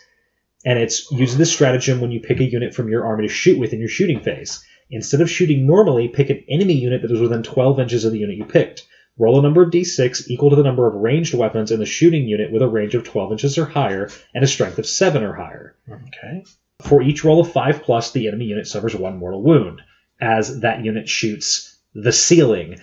[0.65, 3.59] and it's using this stratagem when you pick a unit from your army to shoot
[3.59, 4.65] with in your shooting phase.
[4.91, 8.19] Instead of shooting normally, pick an enemy unit that is within 12 inches of the
[8.19, 8.87] unit you picked.
[9.17, 12.27] Roll a number of d6 equal to the number of ranged weapons in the shooting
[12.27, 15.35] unit with a range of 12 inches or higher and a strength of 7 or
[15.35, 15.77] higher.
[15.89, 16.45] Okay.
[16.83, 19.83] For each roll of 5 plus, the enemy unit suffers one mortal wound,
[20.21, 22.81] as that unit shoots the ceiling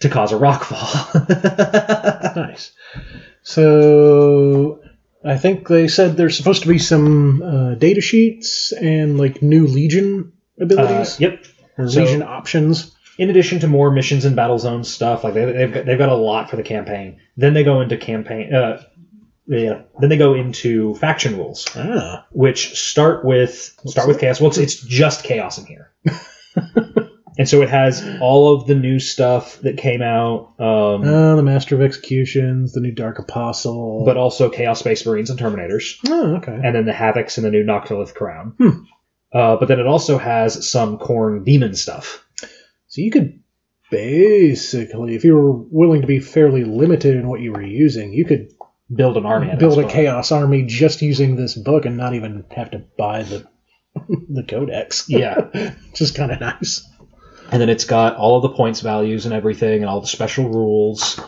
[0.00, 1.22] to cause a rock fall.
[2.36, 2.72] Nice.
[3.42, 4.80] So
[5.24, 9.66] I think they said there's supposed to be some uh, data sheets and like new
[9.66, 11.44] Legion Uh, abilities, yep.
[11.78, 12.94] or so- Legion options.
[13.18, 16.08] In addition to more missions and battle zone stuff, like they, they've got, they've got
[16.08, 17.18] a lot for the campaign.
[17.36, 18.54] Then they go into campaign.
[18.54, 18.82] Uh,
[19.46, 19.82] yeah.
[19.98, 21.66] Then they go into faction rules.
[21.76, 24.40] Ah, which start with start with chaos.
[24.40, 25.90] Well, it's, it's just chaos in here,
[26.56, 31.42] and so it has all of the new stuff that came out, um, uh, the
[31.42, 34.04] Master of Executions, the new Dark Apostle.
[34.04, 36.52] but also Chaos Space Marines and Terminators, oh, okay.
[36.62, 38.54] and then the Havocs and the new Noctilith Crown.
[38.58, 38.68] Hmm.
[39.32, 42.26] Uh, but then it also has some Khorne Demon stuff.
[42.88, 43.40] So you could
[43.90, 48.24] basically, if you were willing to be fairly limited in what you were using, you
[48.24, 48.48] could
[48.92, 49.54] Build an army.
[49.56, 49.90] build a book.
[49.92, 53.46] chaos army just using this book and not even have to buy the
[54.08, 55.08] the codex.
[55.08, 55.40] Yeah,
[55.90, 56.86] which is kind of nice.
[57.50, 60.48] and then it's got all of the points values and everything, and all the special
[60.48, 61.18] rules.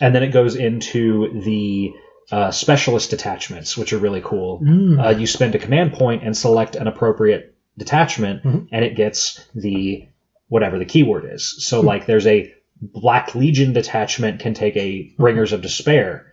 [0.00, 1.92] And then it goes into the
[2.32, 4.60] uh, specialist detachments, which are really cool.
[4.60, 5.04] Mm.
[5.04, 8.68] uh, you spend a command point and select an appropriate detachment, Mhm.
[8.72, 10.08] and it gets the
[10.48, 11.64] whatever the keyword is.
[11.66, 16.26] So, like, there's a Black Legion detachment can take a Bringers of Despair,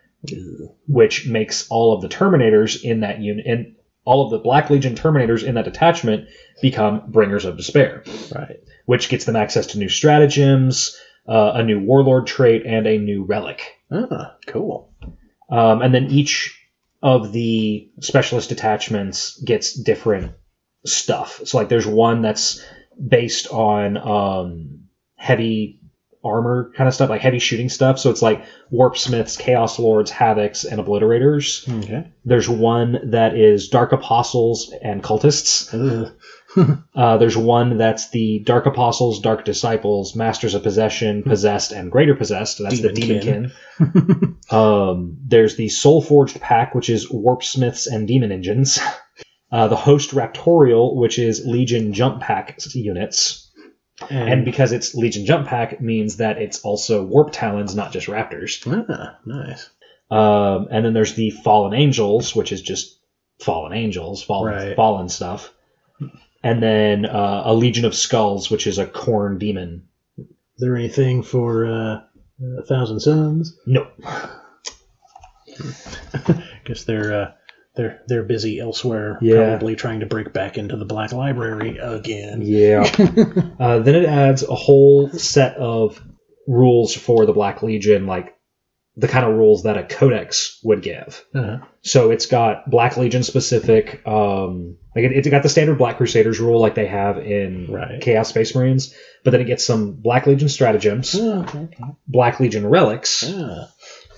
[0.88, 4.96] which makes all of the Terminators in that unit and all of the Black Legion
[4.96, 6.28] Terminators in that detachment
[6.62, 8.04] become Bringers of Despair,
[8.36, 8.58] right.
[8.86, 13.24] which gets them access to new stratagems, uh, a new Warlord trait, and a new
[13.24, 13.62] relic.
[13.92, 14.94] Ah, cool.
[15.50, 16.58] Um, and then each
[17.04, 20.34] of the specialist detachments gets different
[20.86, 21.42] stuff.
[21.46, 22.64] So like there's one that's
[23.08, 24.86] based on um,
[25.16, 25.81] heavy
[26.24, 28.00] armor kind of stuff, like heavy shooting stuff.
[28.00, 31.68] So it's like warp smiths, chaos lords, havocs, and obliterators.
[31.84, 32.12] Okay.
[32.26, 36.14] There's one that is dark apostles and cultists.
[36.94, 42.14] Uh, there's one that's the dark apostles, dark disciples, masters of possession, possessed, and greater
[42.14, 42.62] possessed.
[42.62, 43.54] That's the Demonkin.
[43.80, 44.52] demonkin.
[44.52, 48.80] um, there's the soul forged pack, which is warp smiths and demon engines.
[49.54, 53.51] Uh, the host raptorial, which is legion jump pack units.
[54.10, 58.62] And because it's Legion Jump Pack means that it's also Warp Talons, not just Raptors.
[58.90, 59.70] ah, nice.
[60.10, 62.98] Um, and then there's the Fallen Angels, which is just
[63.40, 64.76] Fallen Angels, fallen, Right.
[64.76, 65.54] fallen stuff.
[66.44, 69.88] And then uh, a Legion of Skulls, which is a Khorne Demon.
[70.18, 70.26] Is
[70.58, 72.02] there anything for uh,
[72.60, 73.58] a Thousand Suns?
[73.66, 73.88] No.
[76.66, 77.32] Guess they're uh,
[77.76, 79.48] they're they're busy elsewhere, Yeah.
[79.50, 82.42] probably trying to break back into the Black Library again.
[82.44, 82.82] Yeah.
[83.60, 86.02] uh, then it adds a whole set of
[86.48, 88.36] rules for the Black Legion, like
[88.98, 91.24] the kind of rules that a codex would give.
[91.34, 91.60] Uh-huh.
[91.82, 96.42] So it's got Black Legion specific, um, like it, it's got the standard Black Crusaders
[96.42, 98.02] rule like they have in Right.
[98.02, 101.84] Chaos Space Marines, but then it gets some Black Legion stratagems, Oh, okay, okay.
[102.06, 103.70] Black Legion relics, Ah,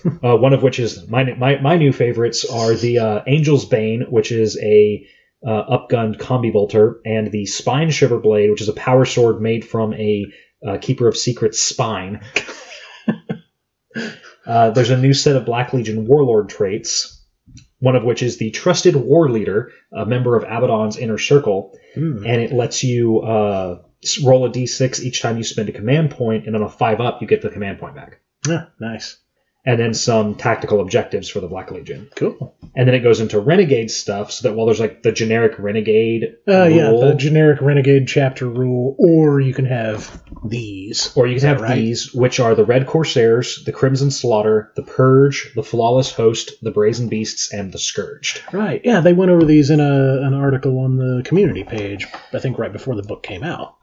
[0.24, 4.06] uh, one of which is my, my my new favorites are the uh, Angel's Bane,
[4.10, 5.06] which is a
[5.46, 9.66] uh, upgunned combi bolter, and the Spine Shiver Blade, which is a power sword made
[9.66, 10.26] from a
[10.66, 12.22] uh, Keeper of Secrets spine.
[14.46, 17.22] uh, there's a new set of Black Legion Warlord traits,
[17.80, 22.26] one of which is the Trusted War Leader, a member of Abaddon's Inner Circle, hmm.
[22.26, 23.82] and it lets you uh,
[24.24, 27.22] roll a d6 each time you spend a command point, and on a five up,
[27.22, 28.20] you get the command point back.
[28.48, 29.18] Ah, nice.
[29.65, 32.10] And then some tactical objectives for the Black Legion.
[32.15, 32.54] Cool.
[32.76, 36.36] And then it goes into renegade stuff, so that while there's like the generic renegade,
[36.47, 41.15] Uh, yeah, rule, the generic renegade chapter rule, or you can have these.
[41.15, 41.76] or you can have right?
[41.76, 46.71] these, which are the Red Corsairs, the Crimson Slaughter, the Purge, the Flawless Host, the
[46.71, 48.41] Brazen Beasts, and the Scourged.
[48.52, 48.82] Right.
[48.84, 52.06] Yeah, they went over these in a, an article on the community page.
[52.34, 53.76] I think right before the book came out.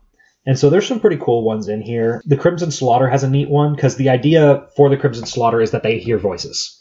[0.50, 2.20] And so there's some pretty cool ones in here.
[2.26, 5.70] The Crimson Slaughter has a neat one because the idea for the Crimson Slaughter is
[5.70, 6.76] that they hear voices.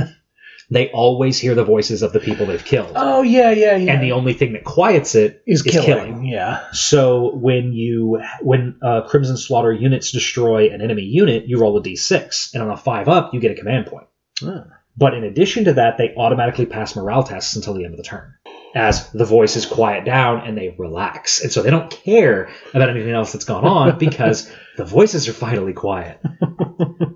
[0.70, 2.92] they always hear the voices of the people they've killed.
[2.94, 3.92] Oh yeah, yeah, yeah.
[3.92, 5.84] And the only thing that quiets it is is killing.
[5.84, 6.24] killing.
[6.24, 6.64] Yeah.
[6.72, 11.82] So when you when uh, Crimson Slaughter units destroy an enemy unit, you roll a
[11.82, 14.06] d6, and on a five up, you get a command point.
[14.42, 14.64] Ah.
[14.96, 18.04] But in addition to that, they automatically pass morale tests until the end of the
[18.04, 18.34] turn,
[18.74, 23.12] as the voices quiet down and they relax, and so they don't care about anything
[23.12, 26.20] else that's gone on because the voices are finally quiet.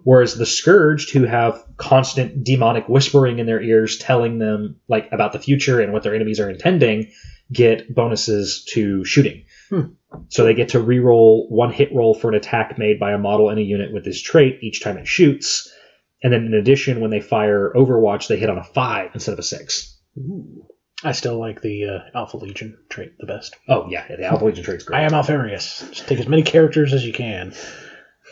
[0.02, 5.32] Whereas the Scourged, who have constant demonic whispering in their ears, telling them like about
[5.32, 7.10] the future and what their enemies are intending,
[7.52, 9.44] get bonuses to shooting.
[9.68, 9.80] Hmm.
[10.28, 13.50] So they get to reroll one hit roll for an attack made by a model
[13.50, 15.72] in a unit with this trait each time it shoots.
[16.22, 19.38] And then in addition, when they fire Overwatch, they hit on a five instead of
[19.38, 19.96] a six.
[20.16, 20.66] Ooh.
[21.04, 23.54] I still like the uh, Alpha Legion trait the best.
[23.68, 24.98] Oh yeah, yeah the Alpha Legion trait's great.
[24.98, 25.88] I am Alpharius.
[25.92, 27.54] Just take as many characters as you can.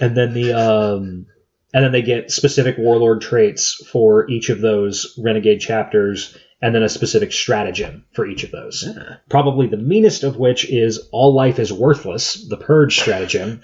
[0.00, 1.26] and then the um,
[1.72, 6.82] and then they get specific warlord traits for each of those renegade chapters, and then
[6.82, 8.84] a specific stratagem for each of those.
[8.86, 9.16] Yeah.
[9.28, 13.62] Probably the meanest of which is all life is worthless, the purge stratagem,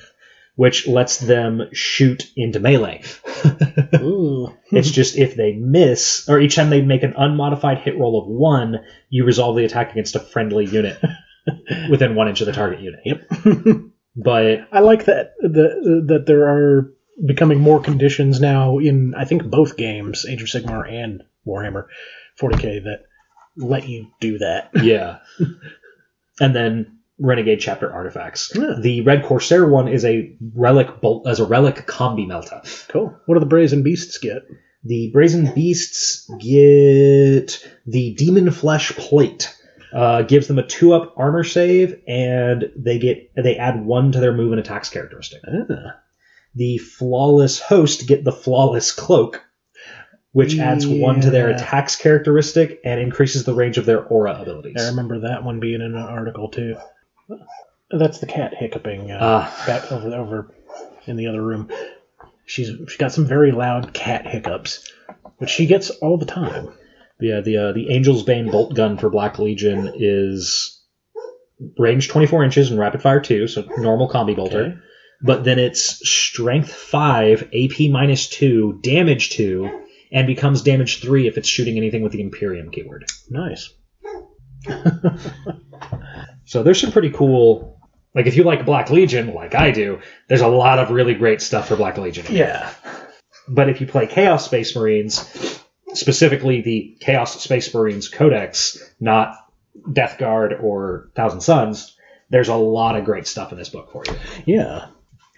[0.55, 3.03] which lets them shoot into melee.
[3.97, 4.53] Ooh.
[4.71, 8.29] it's just if they miss, or each time they make an unmodified hit roll of
[8.29, 11.01] one, you resolve the attack against a friendly unit
[11.91, 13.01] within one inch of the target unit.
[13.05, 13.83] Yep.
[14.15, 16.93] But I like that the, that there are
[17.25, 21.87] becoming more conditions now in I think both games, Age of Sigmar and Warhammer
[22.39, 23.05] 40k, that
[23.57, 24.69] let you do that.
[24.83, 25.21] yeah.
[26.41, 28.53] and then Renegade chapter artifacts.
[28.55, 28.75] Yeah.
[28.81, 32.89] The Red Corsair one is a relic bolt as a relic combi melta.
[32.89, 33.15] Cool.
[33.27, 34.43] What do the Brazen Beasts get?
[34.85, 39.55] The Brazen Beasts get the Demon Flesh plate.
[39.93, 44.21] Uh, gives them a two up armor save, and they get they add one to
[44.21, 45.43] their move and attacks characteristic.
[45.47, 46.01] Ah.
[46.55, 49.45] The Flawless Host get the Flawless Cloak,
[50.33, 51.57] which adds one to their Yeah.
[51.57, 54.77] attacks characteristic and increases the range of their aura abilities.
[54.83, 56.77] I remember that one being in an article too.
[57.91, 59.65] That's the cat hiccuping uh, Ah.
[59.67, 60.55] back over over
[61.07, 61.71] in the other room.
[62.47, 64.91] She's she's got some very loud cat hiccups,
[65.39, 66.73] which she gets all the time.
[67.21, 70.81] Yeah, the uh, the Angel's Bane bolt gun for Black Legion is
[71.79, 74.61] range 24 inches and rapid fire 2, so normal combi bolter.
[74.63, 74.75] Okay.
[75.25, 81.39] But then it's strength 5, AP minus 2, damage 2, and becomes damage 3 if
[81.39, 83.05] it's shooting anything with the Imperium keyword.
[83.31, 83.73] Nice.
[86.45, 87.81] So there's some pretty cool.
[88.15, 91.41] Like if you like Black Legion, like I do, there's a lot of really great
[91.41, 92.27] stuff for Black Legion.
[92.29, 92.73] Yeah.
[93.49, 95.61] But if you play Chaos Space Marines,
[95.95, 99.37] specifically the Chaos Space Marines Codex, not
[99.91, 101.97] Death Guard or Thousand Suns,
[102.31, 104.19] there's a lot of great stuff in this book for you.
[104.47, 104.87] Yeah.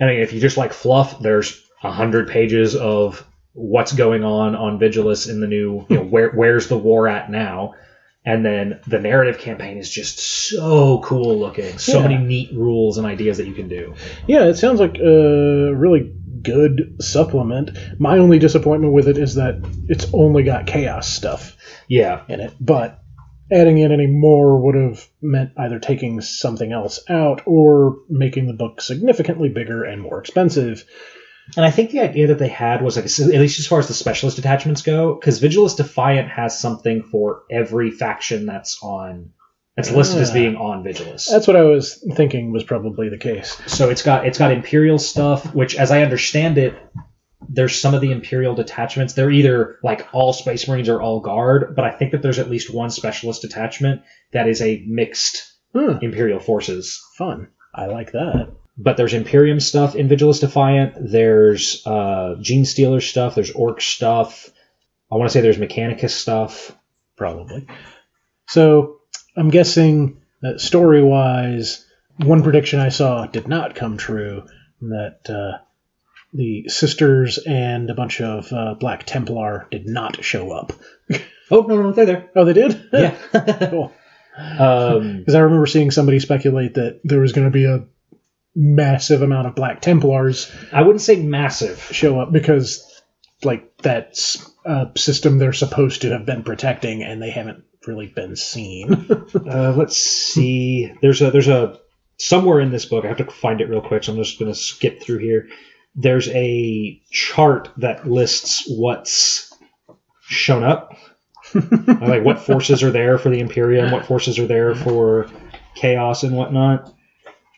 [0.00, 4.56] I mean, if you just like fluff, there's a hundred pages of what's going on
[4.56, 7.74] on Vigilus in the new, you know, where where's the war at now,
[8.24, 11.78] and then the narrative campaign is just so cool looking.
[11.78, 12.08] So Yeah.
[12.08, 13.94] many neat rules and ideas that you can do.
[14.26, 16.12] Yeah, it sounds like a really
[16.42, 17.70] good supplement.
[17.98, 19.56] My only disappointment with it is that
[19.88, 21.56] it's only got chaos stuff
[21.88, 23.00] Yeah, in it, but
[23.52, 28.54] adding in any more would have meant either taking something else out or making the
[28.54, 30.84] book significantly bigger and more expensive.
[31.56, 33.88] And I think the idea that they had was like, at least as far as
[33.88, 39.30] the specialist attachments go, because Vigilus Defiant has something for every faction that's on.
[39.76, 40.34] That's listed as Ah.
[40.34, 41.28] being on Vigilus.
[41.28, 43.60] That's what I was thinking was probably the case.
[43.66, 46.74] So it's got it's got Imperial stuff, which, as I understand it,
[47.48, 49.14] there's some of the Imperial detachments.
[49.14, 52.48] They're either like all Space Marines or all Guard, but I think that there's at
[52.48, 55.42] least one Specialist detachment that is a mixed
[55.74, 57.02] Hmm, Imperial forces.
[57.18, 57.48] fun.
[57.74, 58.52] I like that.
[58.76, 60.94] But there's Imperium stuff in Vigilus Defiant.
[60.98, 63.36] There's uh, Genestealer stuff.
[63.36, 64.50] There's Ork stuff.
[65.10, 66.76] I want to say there's Mechanicus stuff.
[67.16, 67.66] Probably.
[68.48, 69.00] So
[69.36, 74.44] I'm guessing that story wise, one prediction I saw did not come true.
[74.80, 75.58] That uh,
[76.32, 80.72] the sisters and a bunch of uh, Black Templar did not show up.
[81.50, 82.30] Oh no, no, they're there.
[82.34, 82.88] Oh, they did.
[82.92, 83.14] Yeah.
[83.70, 83.92] cool.
[84.36, 87.84] um, Because I remember seeing somebody speculate that there was going to be a
[88.54, 91.80] massive amount of Black Templars I wouldn't say massive.
[91.92, 93.02] show up because,
[93.42, 98.36] like, that's a system they're supposed to have been protecting, and they haven't really been
[98.36, 99.08] seen.
[99.34, 100.90] Uh, let's see.
[101.02, 101.78] There's a there's a
[102.18, 103.04] somewhere in this book.
[103.04, 105.48] I have to find it real quick, so I'm just going to skip through here.
[105.94, 109.52] There's a chart that lists what's
[110.22, 110.96] shown up,
[111.54, 115.28] like what forces are there for the Imperium, what forces are there for
[115.74, 116.93] Chaos and whatnot.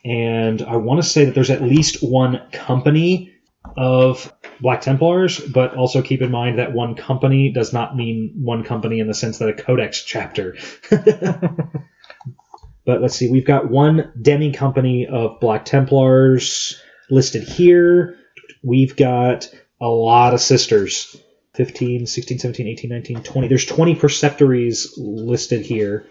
[0.06, 3.34] And I want to say that there's at least one company
[3.76, 8.62] of Black Templars, but also keep in mind that one company does not mean one
[8.62, 10.56] company in the sense that a codex chapter.
[10.90, 16.80] but let's see, we've got one demi company of Black Templars
[17.10, 18.16] listed here.
[18.62, 21.16] We've got a lot of sisters
[21.54, 23.48] 15, 16, 17, 18, 19, 20.
[23.48, 26.06] There's 20 preceptories listed here.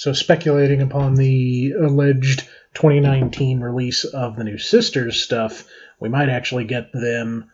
[0.00, 5.68] So, speculating upon the alleged 2019 release of the new Sisters stuff,
[6.00, 7.50] we might actually get them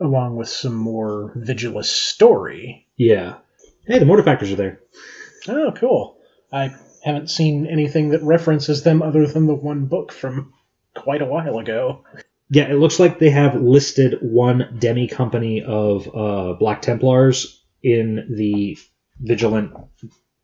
[0.00, 2.88] along with some more Vigilus story.
[2.96, 3.36] Yeah.
[3.86, 4.80] Hey, the Mortifactors are there.
[5.46, 6.18] Oh, cool.
[6.52, 6.74] I
[7.04, 10.54] haven't seen anything that references them other than the one book from
[10.92, 12.02] quite a while ago.
[12.50, 18.34] Yeah, it looks like they have listed one demi company of uh, Black Templars in
[18.36, 18.76] the
[19.20, 19.72] Vigilant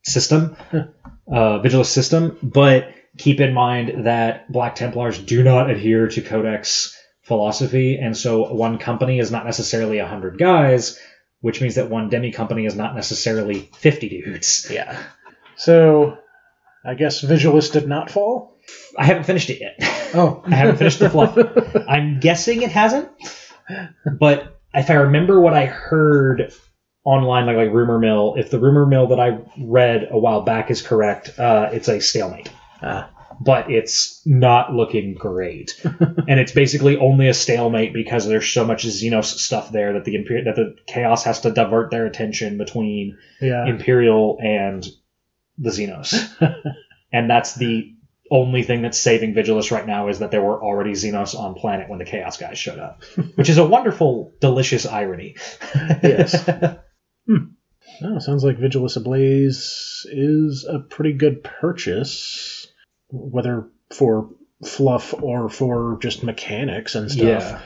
[0.02, 2.38] system, uh, Vigilus system.
[2.42, 8.52] But keep in mind that Black Templars do not adhere to Codex philosophy, and so
[8.52, 10.98] one company is not necessarily hundred guys,
[11.40, 14.68] which means that one demi company is not necessarily fifty dudes.
[14.70, 15.00] Yeah.
[15.56, 16.18] So,
[16.84, 18.58] I guess Vigilus did not fall?
[18.96, 19.76] I haven't finished it yet.
[20.14, 20.42] Oh.
[20.46, 21.36] I haven't finished the fluff.
[21.88, 23.08] I'm guessing it hasn't,
[24.18, 26.52] but if I remember what I heard
[27.04, 30.70] online, like like rumor mill, if the rumor mill that I read a while back
[30.70, 32.50] is correct, uh, it's a stalemate.
[32.82, 33.08] Ah.
[33.40, 38.84] But it's not looking great, and it's basically only a stalemate because there's so much
[38.84, 43.18] Xenos stuff there that the Imper- that the Chaos has to divert their attention between
[43.40, 43.66] Yeah.
[43.66, 44.86] Imperial and
[45.58, 46.14] the Xenos.
[47.12, 47.94] and that's the
[48.30, 51.88] only thing that's saving Vigilus right now is that there were already Xenos on planet
[51.88, 53.02] when the Chaos guys showed up,
[53.34, 55.36] which is a wonderful, delicious irony.
[56.02, 56.44] Yes.
[57.28, 62.66] Oh, sounds like Vigilus Ablaze is a pretty good purchase,
[63.10, 64.30] whether for
[64.64, 67.24] fluff or for just mechanics and stuff.
[67.24, 67.60] yeah.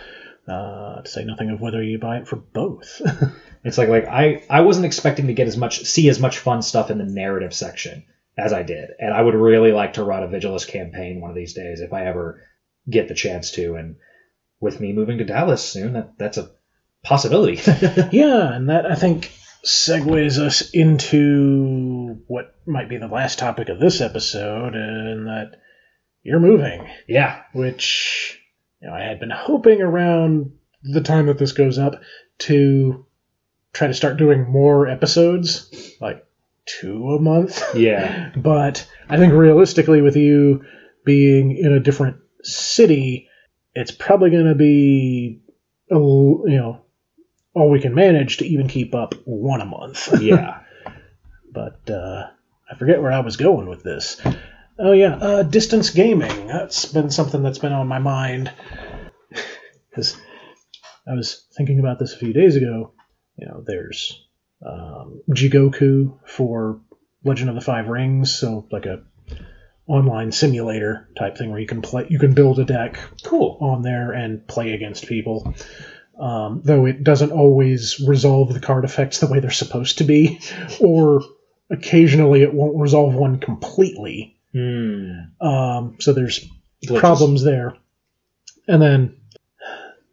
[0.52, 3.02] Uh, to say nothing of whether you buy it for both.
[3.66, 6.62] It's like like I I wasn't expecting to get as much see as much fun
[6.62, 8.04] stuff in the narrative section
[8.38, 11.36] as I did, and I would really like to run a Vigilus campaign one of
[11.36, 12.42] these days if I ever
[12.88, 13.74] get the chance to.
[13.74, 13.96] And
[14.60, 16.50] with me moving to Dallas soon, that that's a
[17.02, 17.54] possibility.
[18.12, 19.32] yeah, and that I think
[19.66, 25.60] segues us into what might be the last topic of this episode, and that
[26.22, 26.88] you're moving.
[27.08, 28.40] yeah, which
[28.80, 30.52] you know, I had been hoping around
[30.82, 32.00] the time that this goes up
[32.38, 33.06] to
[33.72, 36.24] try to start doing more episodes, like
[36.64, 37.62] two a month.
[37.74, 38.32] Yeah.
[38.36, 40.64] but I think realistically, with you
[41.04, 43.28] being in a different city,
[43.74, 45.42] it's probably going to be,
[45.90, 46.85] you know,
[47.56, 50.08] all we can manage to even keep up one a month.
[50.20, 50.60] Yeah.
[51.50, 52.28] but uh,
[52.70, 54.20] I forget where I was going with this.
[54.78, 56.48] Oh yeah, uh, distance gaming.
[56.48, 58.52] That's been something that's been on my mind
[59.90, 60.16] because
[61.08, 62.92] I was thinking about this a few days ago.
[63.38, 64.22] You know, there's
[64.64, 66.80] um, Jigoku for
[67.24, 69.02] Legend of the Five Rings, so like a
[69.86, 73.56] online simulator type thing where you can play, you can build a deck Cool.
[73.60, 75.54] on there and play against people.
[76.18, 80.40] Um, though it doesn't always resolve the card effects the way they're supposed to be,
[80.80, 81.22] or
[81.68, 84.36] occasionally it won't resolve one completely.
[84.52, 85.12] Hmm.
[85.40, 86.48] Um, so there's
[86.94, 87.76] problems there.
[88.66, 89.16] And then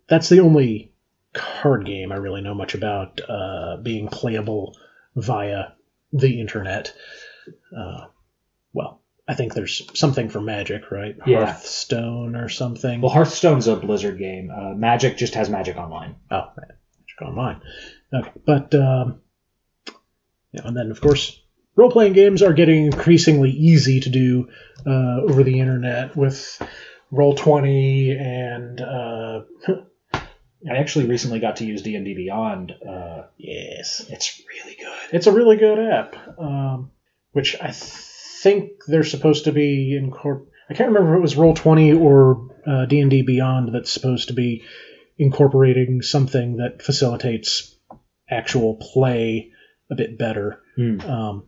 [0.08, 0.92] that's the only
[1.34, 4.76] card game I really know much about uh, being playable
[5.16, 5.70] via
[6.12, 6.94] the internet.
[7.76, 8.08] Uh,
[8.74, 11.16] well, I think there's something for Magic, right?
[11.26, 11.46] Yeah.
[11.46, 13.00] Hearthstone or something.
[13.02, 14.52] Well, Hearthstone's a Blizzard game.
[14.52, 16.16] Uh, Magic just has Magic Online.
[16.30, 16.50] Oh.
[16.58, 17.62] Magic Online.
[18.14, 19.22] Okay, but um,
[20.54, 21.42] know, and then of course,
[21.76, 24.50] role playing games are getting increasingly easy to do
[24.86, 26.62] uh, over the internet with
[27.12, 29.42] Roll Twenty and uh,
[30.14, 32.72] I actually recently got to use D and D Beyond.
[32.72, 34.98] Uh, yes, it's really good.
[35.12, 36.92] it's a really good app, um,
[37.32, 37.72] which I
[38.44, 40.46] think they're supposed to be incorpor.
[40.70, 43.92] I can't remember if it was Roll Twenty or uh, D and D Beyond that's
[43.92, 44.64] supposed to be
[45.18, 47.76] incorporating something that facilitates
[48.30, 49.52] actual play
[49.92, 50.62] a bit better.
[50.76, 51.00] Hmm.
[51.02, 51.44] Um,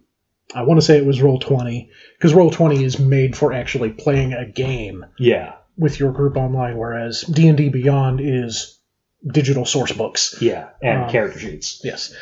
[0.54, 3.92] I want to say it was Roll Twenty because Roll Twenty is made for actually
[3.92, 5.54] playing a game Yeah.
[5.78, 8.80] with your group online, whereas D and D Beyond is
[9.26, 10.38] digital source books.
[10.42, 10.70] Yeah.
[10.84, 11.82] And Um, character sheets.
[11.84, 12.14] Yes,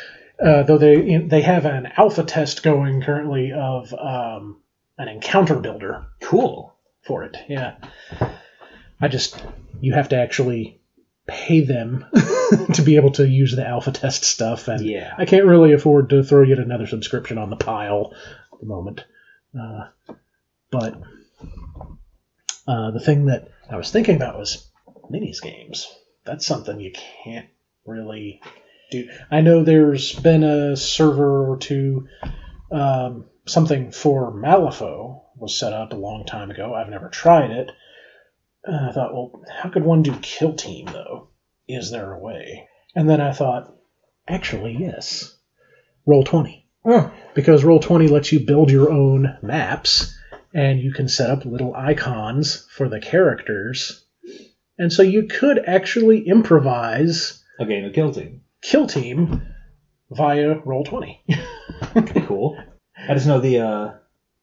[0.42, 4.60] uh, though they they have an alpha test going currently of um,
[4.98, 6.74] an encounter builder Cool.
[7.02, 7.36] for it.
[7.48, 7.74] Yeah,
[9.00, 9.42] I just
[9.80, 10.80] you have to actually
[11.26, 12.04] pay them
[12.74, 15.14] to be able to use the alpha test stuff, and Yeah.
[15.16, 18.14] I can't really afford to throw yet another subscription on the pile
[18.52, 19.04] at the moment.
[19.58, 19.84] Uh,
[20.70, 21.00] but
[22.66, 24.66] uh, the thing that I was thinking about was
[25.10, 25.92] minis games.
[26.24, 26.92] That's something you
[27.24, 27.48] can't
[27.86, 28.40] really
[28.90, 29.08] do.
[29.30, 32.08] I know there's been a server or two,
[32.70, 36.74] um, something for Malifaux was set up a long time ago.
[36.74, 37.70] I've never tried it.
[38.64, 41.28] And I thought, well, how could one do Kill Team though?
[41.68, 42.68] Is there a way?
[42.94, 43.74] And then I thought,
[44.28, 45.36] actually, yes.
[46.06, 46.66] Roll 20.
[46.84, 47.08] Hmm.
[47.34, 50.16] Because Roll 20 lets you build your own maps
[50.52, 54.04] and you can set up little icons for the characters.
[54.78, 58.42] And so you could actually improvise A game of Kill Team.
[58.62, 59.42] Kill Team
[60.10, 61.24] via Roll 20.
[61.92, 62.56] Pretty cool.
[63.08, 63.60] I just know the.
[63.60, 63.92] Uh,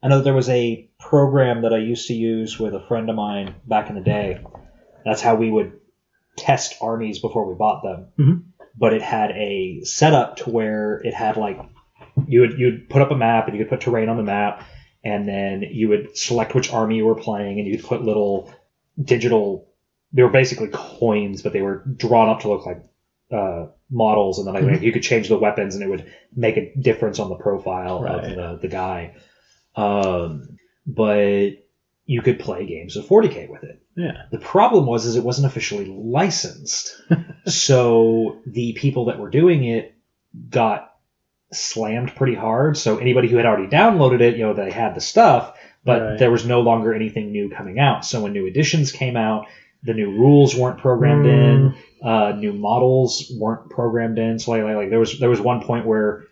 [0.03, 3.09] I know that there was a program that I used to use with a friend
[3.09, 4.43] of mine back in the day.
[5.05, 5.79] That's how we would
[6.37, 8.07] test armies before we bought them.
[8.17, 8.43] Mhm.
[8.77, 11.59] But it had a setup to where it had like
[12.27, 14.63] you would you'd put up a map and you could put terrain on the map,
[15.03, 18.51] and then you would select which army you were playing, and you'd put little
[19.01, 19.67] digital.
[20.13, 22.83] They were basically coins, but they were drawn up to look like
[23.31, 24.81] uh, models, and then like, Mhm.
[24.81, 28.23] you could change the weapons, and it would make a difference on the profile Right.
[28.23, 29.13] of the, the guy.
[29.75, 31.49] Um, but
[32.05, 33.81] you could play games of 40k with it.
[33.95, 34.23] yeah.
[34.31, 36.95] The problem was is it wasn't officially licensed.
[37.45, 39.93] so the people that were doing it
[40.49, 40.93] got
[41.51, 42.77] slammed pretty hard.
[42.77, 46.19] So anybody who had already downloaded it, you know, they had the stuff, but Right.
[46.19, 48.05] there was no longer anything new coming out.
[48.05, 49.45] So when new editions came out,
[49.83, 54.39] the new rules weren't programmed in, uh, new models weren't programmed in.
[54.39, 56.25] So like, like, like there was there was one point where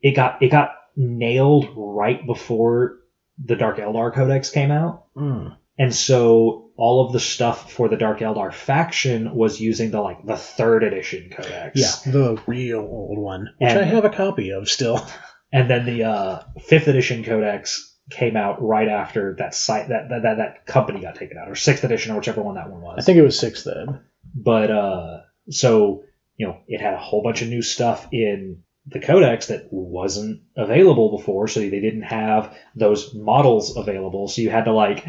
[0.00, 2.98] it got it got nailed right before
[3.42, 5.04] the Dark Eldar Codex came out.
[5.16, 5.56] Mm.
[5.78, 10.24] And so all of the stuff for the Dark Eldar faction was using the like
[10.26, 11.78] the third edition codex.
[11.78, 15.06] Yeah, the real old one, which And- I have a copy of still.
[15.52, 20.22] And then the uh, fifth edition codex came out right after that site that, that
[20.22, 22.96] that that company got taken out, or sixth edition, or whichever one that one was.
[22.98, 24.00] I think it was sixth then.
[24.34, 26.04] But uh, so
[26.36, 30.42] you know, it had a whole bunch of new stuff in the codex that wasn't
[30.56, 34.26] available before, so they didn't have those models available.
[34.28, 35.06] So you had to like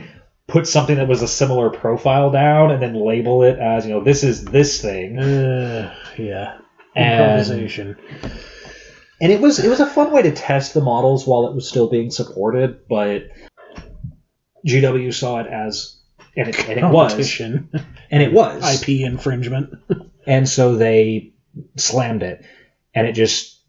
[0.48, 4.04] put something that was a similar profile down and then label it as you know
[4.04, 5.18] this is this thing.
[5.18, 6.58] Uh, yeah.
[6.96, 7.98] And- Improvisation.
[9.22, 11.70] And it was it was a fun way to test the models while it was
[11.70, 13.30] still being supported, but
[14.66, 15.98] GW saw it as
[16.36, 19.76] and it, and it was and it was IP infringement.
[20.26, 21.34] and so they
[21.78, 22.44] slammed it
[22.94, 23.60] and it just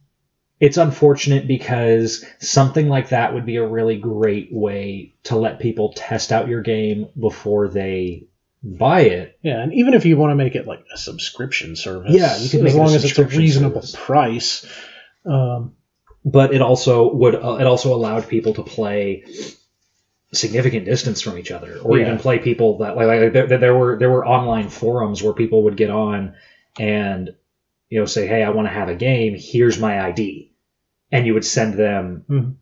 [0.61, 5.93] it's unfortunate because something like that would be a really great way to let people
[5.93, 8.29] test out your game before they
[8.63, 9.37] buy it.
[9.43, 12.49] Yeah, and even if you want to make it like a subscription service, Yeah, you
[12.49, 14.05] can as make it a long as it's a reasonable service.
[14.07, 14.67] price.
[15.25, 15.75] Um,
[16.25, 19.25] But it also would uh, it also allowed people to play
[20.33, 22.07] significant distance from each other, or Yeah.
[22.07, 25.65] even play people that like, like there, there were there were online forums where people
[25.65, 26.35] would get on
[26.79, 27.35] and
[27.91, 29.35] you know say, hey, I want to have a game.
[29.39, 30.53] Here's my ID,
[31.11, 32.25] and you would send them.
[32.29, 32.55] Mhm.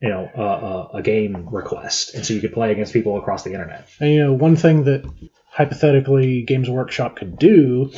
[0.00, 3.44] You know, a, a, a game request, and so you could play against people across
[3.44, 3.86] the internet.
[4.00, 5.04] And you know, one thing that
[5.46, 7.92] hypothetically Games Workshop could do,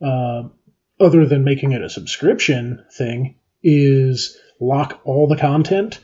[0.00, 0.44] uh,
[1.00, 6.00] other than making it a subscription thing, is lock all the content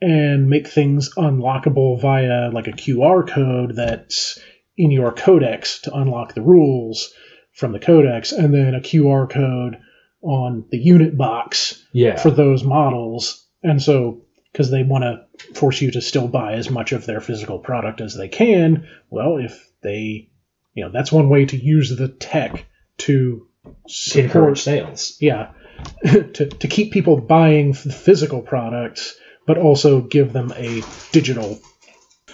[0.00, 4.38] and make things unlockable via like a QR code that's
[4.76, 7.12] in your codex to unlock the rules
[7.52, 9.78] from the codex, and then a QR code
[10.22, 13.46] on the unit box Yeah, for those models.
[13.62, 17.20] And so, because they want to force you to still buy as much of their
[17.20, 20.30] physical product as they can, well, if they,
[20.74, 22.64] you know, that's one way to use the tech
[22.98, 23.46] to
[23.88, 25.16] to encourage sales.
[25.20, 25.52] yeah,
[26.04, 29.14] to, to keep people buying physical products,
[29.46, 31.60] but also give them a digital,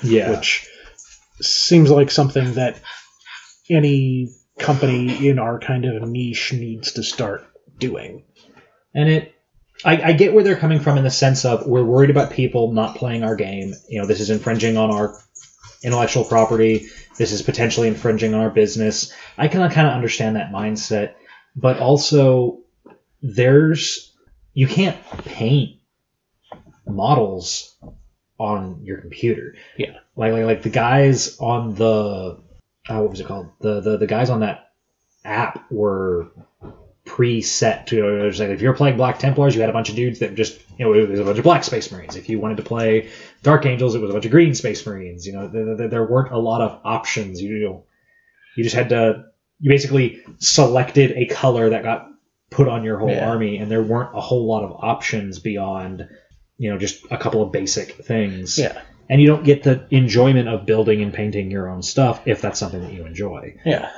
[0.02, 0.66] Yeah, which
[1.40, 2.80] seems like something that
[3.70, 7.46] any company in our kind of niche needs to start
[7.78, 8.24] doing.
[8.94, 9.34] And it,
[9.84, 12.72] I, I get where they're coming from in the sense of we're worried about people
[12.72, 13.74] not playing our game.
[13.88, 15.16] You know, this is infringing on our
[15.82, 16.86] intellectual property.
[17.16, 19.12] This is potentially infringing on our business.
[19.36, 21.14] I can kind of understand that mindset,
[21.54, 22.60] but also
[23.22, 24.12] there's
[24.54, 25.76] you can't paint
[26.86, 27.76] models
[28.38, 29.56] on your computer.
[29.76, 29.98] Yeah.
[30.16, 32.38] like like, like the guys on the
[32.88, 33.50] oh, what was it called?
[33.60, 34.72] The the the guys on that
[35.24, 36.28] app were
[37.04, 39.96] preset to it was like if you're playing Black Templars, you had a bunch of
[39.96, 42.16] dudes that just you know it was a bunch of Black Space Marines.
[42.16, 43.10] If you wanted to play
[43.42, 45.26] Dark Angels, it was a bunch of Green Space Marines.
[45.26, 47.40] You know, there, there, there weren't a lot of options.
[47.40, 47.84] You know,
[48.56, 49.24] you just had to
[49.60, 52.08] you basically selected a color that got
[52.58, 53.28] put on your whole Yeah.
[53.30, 56.08] army, and there weren't a whole lot of options beyond
[56.58, 58.58] you know just a couple of basic things.
[58.58, 58.76] Yeah.
[59.08, 62.58] And you don't get the enjoyment of building and painting your own stuff if that's
[62.58, 63.54] something that you enjoy.
[63.64, 63.88] Yeah.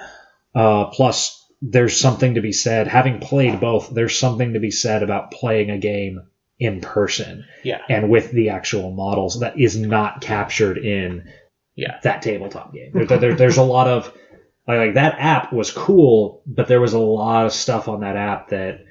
[0.55, 2.87] Uh, plus, there's something to be said.
[2.87, 6.21] Having played both, there's something to be said about playing a game
[6.61, 7.81] in person Yeah.
[7.89, 11.25] and with the actual models that is not captured in
[11.75, 11.97] Yeah.
[12.03, 12.91] that tabletop game.
[12.93, 14.13] There, there- there's a lot of
[14.67, 18.17] like, like that app was cool, but there was a lot of stuff on that
[18.17, 18.85] app that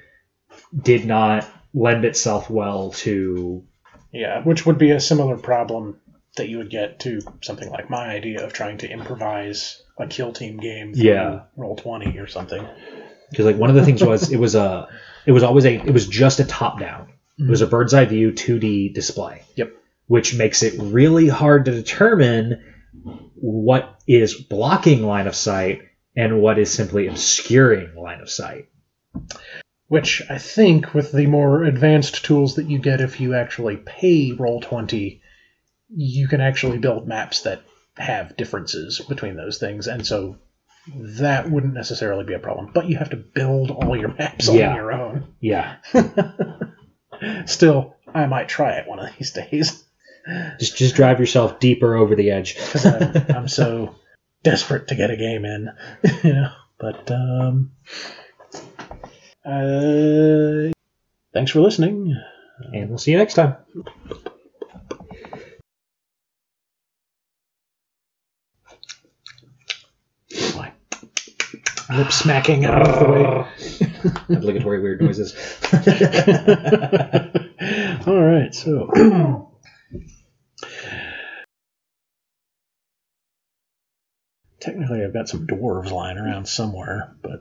[0.76, 3.64] did not lend itself well to
[4.12, 6.00] Yeah, which would be a similar problem
[6.36, 10.32] that you would get to something like my idea of trying to improvise a kill
[10.32, 11.40] team game through Yeah.
[11.56, 12.66] roll 20 or something.
[13.30, 14.88] because like one of the things was it was a
[15.26, 17.70] it was always a it was just a top down it was a mm-hmm.
[17.70, 19.72] bird's eye view 2d display Yep.
[20.06, 22.62] which makes it really hard to determine
[23.40, 25.82] what is blocking line of sight
[26.16, 28.68] and what is simply obscuring line of sight
[29.88, 34.32] Which I think, with the more advanced tools that you get if you actually pay
[34.32, 35.20] roll 20,
[35.96, 37.62] you can actually build maps that
[37.96, 39.88] have differences between those things.
[39.88, 40.38] And so
[40.94, 42.70] that wouldn't necessarily be a problem.
[42.72, 44.70] But you have to build all your maps Yeah.
[44.70, 45.34] on your own.
[45.40, 45.76] yeah
[47.46, 49.84] Still, I might try it one of these days.
[50.58, 53.94] Just just drive yourself deeper over the edge I'm, I'm so
[54.42, 55.70] desperate to get a game in,
[56.24, 56.52] you know.
[56.78, 57.72] But um,
[59.44, 60.72] uh,
[61.34, 62.16] thanks for listening.
[62.72, 63.56] and we'll see you next time
[71.90, 73.46] lip smacking out of the way.
[74.36, 75.34] obligatory weird noises.
[78.06, 79.46] All right, so.
[84.60, 87.40] Technically, I've got some dwarves lying around somewhere, but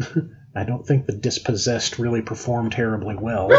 [0.54, 3.48] I don't think the dispossessed really perform terribly well.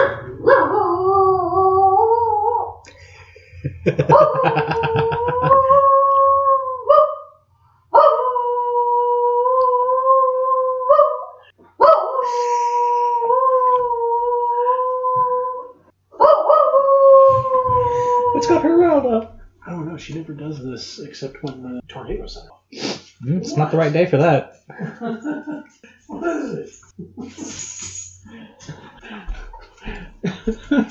[18.34, 19.40] What's got her riled up?
[19.66, 19.98] I don't know.
[19.98, 22.97] She never does this except when the tornadoes set off.
[23.28, 24.62] Mm, it's not the right day for that
[26.08, 26.70] what is it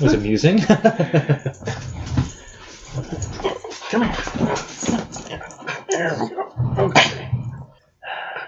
[0.00, 0.68] was amusing it?
[3.90, 4.14] Come here.
[5.88, 6.52] There we go.
[6.78, 7.30] Okay.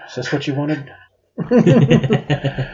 [0.07, 0.91] Is this what you wanted?